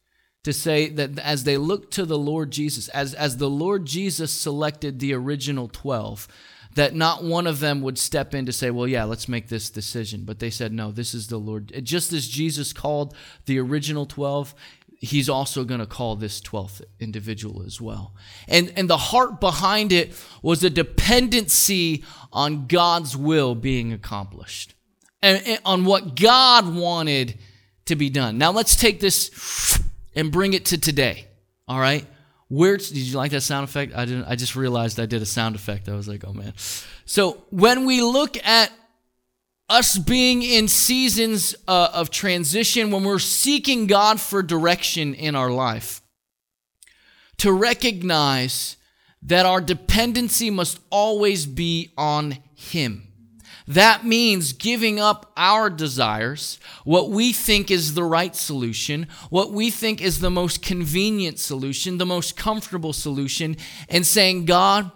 To 0.45 0.53
say 0.53 0.89
that 0.89 1.19
as 1.21 1.45
they 1.45 1.57
look 1.57 1.91
to 1.93 2.05
the 2.05 2.19
Lord 2.19 2.51
Jesus, 2.51 2.89
as, 2.89 3.15
as 3.15 3.37
the 3.37 3.51
Lord 3.51 3.87
Jesus 3.87 4.33
selected 4.33 4.99
the 4.99 5.15
original 5.15 5.69
12, 5.69 6.27
that 6.75 6.95
not 6.95 7.23
one 7.23 7.47
of 7.47 7.61
them 7.61 7.83
would 7.83 7.99
step 7.99 8.35
in 8.35 8.47
to 8.47 8.53
say, 8.53 8.71
well, 8.71 8.89
yeah, 8.89 9.05
let's 9.05 9.29
make 9.29 9.49
this 9.49 9.71
decision. 9.71 10.25
But 10.25 10.39
they 10.39 10.51
said, 10.51 10.73
no, 10.73 10.91
this 10.91 11.15
is 11.15 11.29
the 11.29 11.39
Lord. 11.39 11.73
Just 11.85 12.13
as 12.13 12.27
Jesus 12.29 12.73
called 12.73 13.15
the 13.47 13.59
original 13.59 14.07
12, 14.07 14.55
he's 15.03 15.29
also 15.29 15.65
going 15.65 15.81
to 15.81 15.87
call 15.87 16.15
this 16.15 16.41
12th 16.41 16.81
individual 17.01 17.65
as 17.67 17.81
well. 17.81 18.15
And, 18.47 18.73
and 18.77 18.89
the 18.89 18.97
heart 18.97 19.41
behind 19.41 19.91
it 19.91 20.15
was 20.43 20.63
a 20.63 20.71
dependency 20.71 22.05
on 22.33 22.69
God's 22.69 23.17
will 23.17 23.57
being 23.57 23.93
accomplished 23.93 24.75
and, 25.21 25.43
and 25.45 25.61
on 25.65 25.85
what 25.85 26.15
God 26.15 26.73
wanted 26.73 27.37
to 27.87 27.97
be 27.97 28.11
done. 28.11 28.39
Now 28.39 28.53
let's 28.53 28.77
take 28.77 29.01
this 29.01 29.83
and 30.15 30.31
bring 30.31 30.55
it 30.55 30.67
to 30.67 30.79
today. 30.79 31.27
All 31.67 31.81
right? 31.81 32.07
Where 32.49 32.77
did 32.77 32.93
you 32.93 33.17
like 33.17 33.33
that 33.33 33.41
sound 33.41 33.65
effect? 33.65 33.95
I 33.97 34.05
didn't. 34.05 34.27
I 34.27 34.37
just 34.37 34.55
realized 34.55 35.01
I 35.01 35.07
did 35.07 35.21
a 35.21 35.27
sound 35.27 35.57
effect. 35.57 35.89
I 35.89 35.97
was 35.97 36.07
like, 36.07 36.23
oh 36.25 36.33
man. 36.33 36.53
So 37.07 37.43
when 37.51 37.87
we 37.87 38.03
look 38.03 38.37
at 38.47 38.71
us 39.73 39.97
being 39.97 40.43
in 40.43 40.69
seasons 40.69 41.55
uh, 41.67 41.89
of 41.95 42.11
transition, 42.11 42.91
when 42.91 43.05
we're 43.05 43.19
seeking 43.19 43.87
God 43.87 44.21
for 44.21 44.43
direction 44.43 45.15
in 45.15 45.35
our 45.35 45.51
life, 45.51 46.03
to 47.39 47.51
recognize 47.51 48.77
that 49.23 49.47
our 49.47 49.61
dependency 49.61 50.51
must 50.51 50.79
always 50.91 51.47
be 51.47 51.93
on 51.97 52.37
Him. 52.55 53.09
That 53.67 54.05
means 54.05 54.53
giving 54.53 55.01
up 55.01 55.33
our 55.37 55.71
desires, 55.71 56.59
what 56.85 57.09
we 57.09 57.33
think 57.33 57.71
is 57.71 57.95
the 57.95 58.05
right 58.05 58.37
solution, 58.37 59.07
what 59.31 59.53
we 59.53 59.71
think 59.71 60.03
is 60.03 60.21
the 60.21 60.31
most 60.31 60.61
convenient 60.63 61.39
solution, 61.39 61.97
the 61.97 62.05
most 62.05 62.37
comfortable 62.37 62.93
solution, 62.93 63.57
and 63.89 64.05
saying, 64.05 64.45
God, 64.45 64.91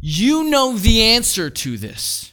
you 0.00 0.44
know 0.44 0.76
the 0.76 1.02
answer 1.02 1.48
to 1.50 1.76
this. 1.76 2.32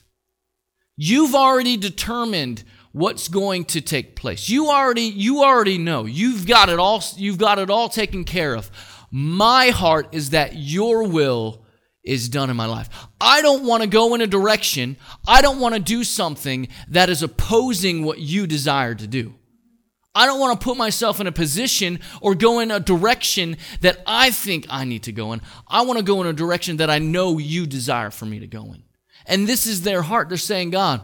You've 0.98 1.36
already 1.36 1.78
determined 1.78 2.64
what's 2.92 3.28
going 3.28 3.66
to 3.66 3.82
take 3.82 4.16
place. 4.16 4.50
You 4.50 4.70
already 4.70 5.04
you 5.04 5.44
already 5.44 5.78
know. 5.78 6.06
You've 6.06 6.48
got 6.48 6.70
it 6.70 6.80
all 6.80 7.04
you've 7.16 7.38
got 7.38 7.60
it 7.60 7.70
all 7.70 7.88
taken 7.88 8.24
care 8.24 8.56
of. 8.56 8.72
My 9.12 9.70
heart 9.70 10.10
is 10.12 10.32
that 10.32 10.56
your 10.56 11.04
will 11.08 11.64
is 12.04 12.30
done 12.30 12.50
in 12.50 12.56
my 12.56 12.66
life. 12.66 12.90
I 13.22 13.42
don't 13.42 13.66
want 13.66 13.84
to 13.84 13.90
go 13.90 14.16
in 14.16 14.22
a 14.22 14.28
direction. 14.28 14.98
I 15.28 15.42
don't 15.42 15.60
want 15.60 15.76
to 15.76 15.80
do 15.80 16.04
something 16.04 16.68
that 16.88 17.10
is 17.10 17.22
opposing 17.22 18.04
what 18.04 18.20
you 18.20 18.48
desire 18.48 18.96
to 18.96 19.06
do. 19.06 19.36
I 20.16 20.26
don't 20.26 20.40
want 20.40 20.60
to 20.60 20.64
put 20.64 20.78
myself 20.78 21.20
in 21.20 21.28
a 21.28 21.32
position 21.32 22.00
or 22.22 22.34
go 22.34 22.60
in 22.60 22.72
a 22.72 22.80
direction 22.80 23.58
that 23.82 24.02
I 24.08 24.32
think 24.32 24.66
I 24.68 24.84
need 24.84 25.04
to 25.04 25.12
go 25.12 25.34
in. 25.34 25.42
I 25.68 25.84
want 25.84 26.00
to 26.00 26.04
go 26.04 26.22
in 26.22 26.28
a 26.28 26.34
direction 26.34 26.78
that 26.78 26.90
I 26.90 26.98
know 26.98 27.38
you 27.38 27.68
desire 27.68 28.10
for 28.10 28.26
me 28.26 28.40
to 28.40 28.48
go 28.48 28.64
in. 28.74 28.87
And 29.28 29.48
this 29.48 29.68
is 29.68 29.84
their 29.84 30.02
heart. 30.02 30.30
They're 30.30 30.38
saying, 30.38 30.72
God, 30.72 31.02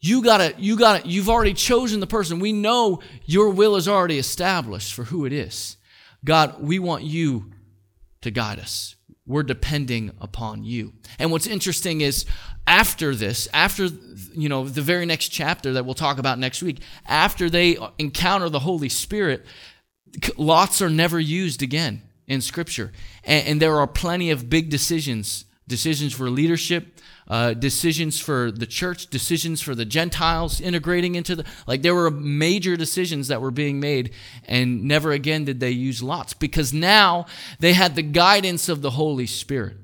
you 0.00 0.22
gotta, 0.22 0.54
you 0.56 0.76
gotta, 0.76 1.06
you've 1.06 1.28
already 1.28 1.54
chosen 1.54 2.00
the 2.00 2.06
person. 2.06 2.38
We 2.38 2.52
know 2.52 3.00
your 3.24 3.50
will 3.50 3.76
is 3.76 3.88
already 3.88 4.18
established 4.18 4.94
for 4.94 5.04
who 5.04 5.26
it 5.26 5.32
is. 5.32 5.76
God, 6.24 6.62
we 6.62 6.78
want 6.78 7.02
you 7.02 7.52
to 8.22 8.30
guide 8.30 8.58
us. 8.58 8.96
We're 9.26 9.42
depending 9.42 10.12
upon 10.20 10.64
you. 10.64 10.92
And 11.18 11.32
what's 11.32 11.46
interesting 11.46 12.00
is 12.00 12.26
after 12.66 13.14
this, 13.14 13.48
after 13.52 13.88
you 14.34 14.48
know 14.48 14.68
the 14.68 14.82
very 14.82 15.06
next 15.06 15.28
chapter 15.28 15.72
that 15.72 15.84
we'll 15.84 15.94
talk 15.94 16.18
about 16.18 16.38
next 16.38 16.62
week, 16.62 16.80
after 17.06 17.50
they 17.50 17.76
encounter 17.98 18.48
the 18.48 18.60
Holy 18.60 18.88
Spirit, 18.88 19.44
lots 20.36 20.80
are 20.82 20.90
never 20.90 21.18
used 21.18 21.62
again 21.62 22.02
in 22.26 22.40
Scripture, 22.40 22.92
and, 23.24 23.46
and 23.46 23.62
there 23.62 23.76
are 23.76 23.86
plenty 23.86 24.30
of 24.30 24.50
big 24.50 24.68
decisions, 24.68 25.44
decisions 25.68 26.12
for 26.12 26.28
leadership, 26.28 26.95
uh, 27.28 27.54
decisions 27.54 28.20
for 28.20 28.50
the 28.50 28.66
church, 28.66 29.08
decisions 29.08 29.60
for 29.60 29.74
the 29.74 29.84
Gentiles 29.84 30.60
integrating 30.60 31.14
into 31.14 31.36
the. 31.36 31.44
Like, 31.66 31.82
there 31.82 31.94
were 31.94 32.10
major 32.10 32.76
decisions 32.76 33.28
that 33.28 33.40
were 33.40 33.50
being 33.50 33.80
made, 33.80 34.12
and 34.44 34.84
never 34.84 35.12
again 35.12 35.44
did 35.44 35.60
they 35.60 35.70
use 35.70 36.02
lots 36.02 36.34
because 36.34 36.72
now 36.72 37.26
they 37.58 37.72
had 37.72 37.96
the 37.96 38.02
guidance 38.02 38.68
of 38.68 38.82
the 38.82 38.90
Holy 38.90 39.26
Spirit. 39.26 39.76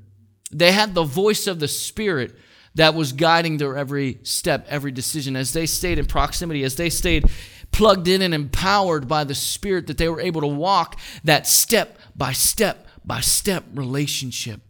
They 0.53 0.73
had 0.73 0.95
the 0.95 1.05
voice 1.05 1.47
of 1.47 1.59
the 1.59 1.69
Spirit 1.69 2.37
that 2.75 2.95
was 2.95 3.13
guiding 3.13 3.57
their 3.57 3.77
every 3.77 4.21
step, 4.23 4.67
every 4.69 4.93
decision. 4.93 5.35
As 5.35 5.53
they 5.53 5.67
stayed 5.67 5.99
in 5.99 6.07
proximity, 6.07 6.63
as 6.63 6.77
they 6.77 6.91
stayed 6.91 7.29
plugged 7.73 8.07
in 8.07 8.23
and 8.23 8.35
empowered 8.35 9.09
by 9.09 9.25
the 9.25 9.35
Spirit, 9.35 9.87
that 9.89 9.99
they 9.99 10.09
were 10.09 10.21
able 10.21 10.43
to 10.43 10.47
walk 10.47 10.99
that 11.25 11.47
step 11.47 11.99
by 12.15 12.33
step 12.33 12.87
by 13.05 13.21
step 13.21 13.65
relationship 13.75 14.61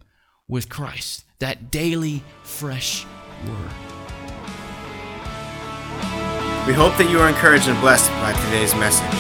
with 0.49 0.71
Christ 0.71 1.25
that 1.43 1.73
daily, 1.73 2.23
fresh 2.45 3.05
word. 3.51 3.75
We 6.71 6.73
hope 6.73 6.95
that 7.03 7.11
you 7.11 7.19
are 7.19 7.27
encouraged 7.27 7.67
and 7.67 7.75
blessed 7.83 8.07
by 8.23 8.31
today's 8.47 8.71
message. 8.79 9.11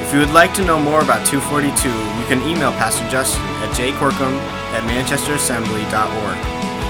If 0.00 0.08
you 0.16 0.24
would 0.24 0.32
like 0.32 0.56
to 0.56 0.64
know 0.64 0.80
more 0.80 1.04
about 1.04 1.28
242, 1.28 1.68
you 1.68 2.24
can 2.32 2.40
email 2.48 2.72
Pastor 2.80 3.04
Justin 3.12 3.44
at 3.60 3.76
jcorkum 3.76 4.32
at 4.72 4.88
manchesterassembly.org. 4.88 6.38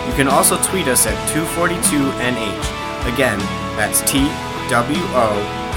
You 0.06 0.14
can 0.14 0.30
also 0.30 0.54
tweet 0.62 0.86
us 0.86 1.02
at 1.10 1.18
242NH. 1.34 3.10
Again, 3.10 3.42
that's 3.74 4.06
TWO 4.06 5.28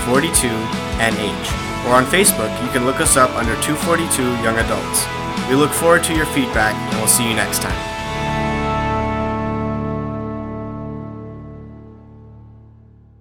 42NH. 0.06 1.50
Or 1.90 1.98
on 1.98 2.06
Facebook, 2.14 2.54
you 2.62 2.70
can 2.70 2.86
look 2.86 3.02
us 3.02 3.18
up 3.18 3.34
under 3.34 3.58
242 3.66 4.22
Young 4.46 4.62
Adults. 4.62 5.10
We 5.50 5.58
look 5.58 5.74
forward 5.74 6.04
to 6.06 6.14
your 6.14 6.30
feedback, 6.38 6.78
and 6.78 6.98
we'll 7.02 7.10
see 7.10 7.26
you 7.28 7.34
next 7.34 7.66
time. 7.66 7.99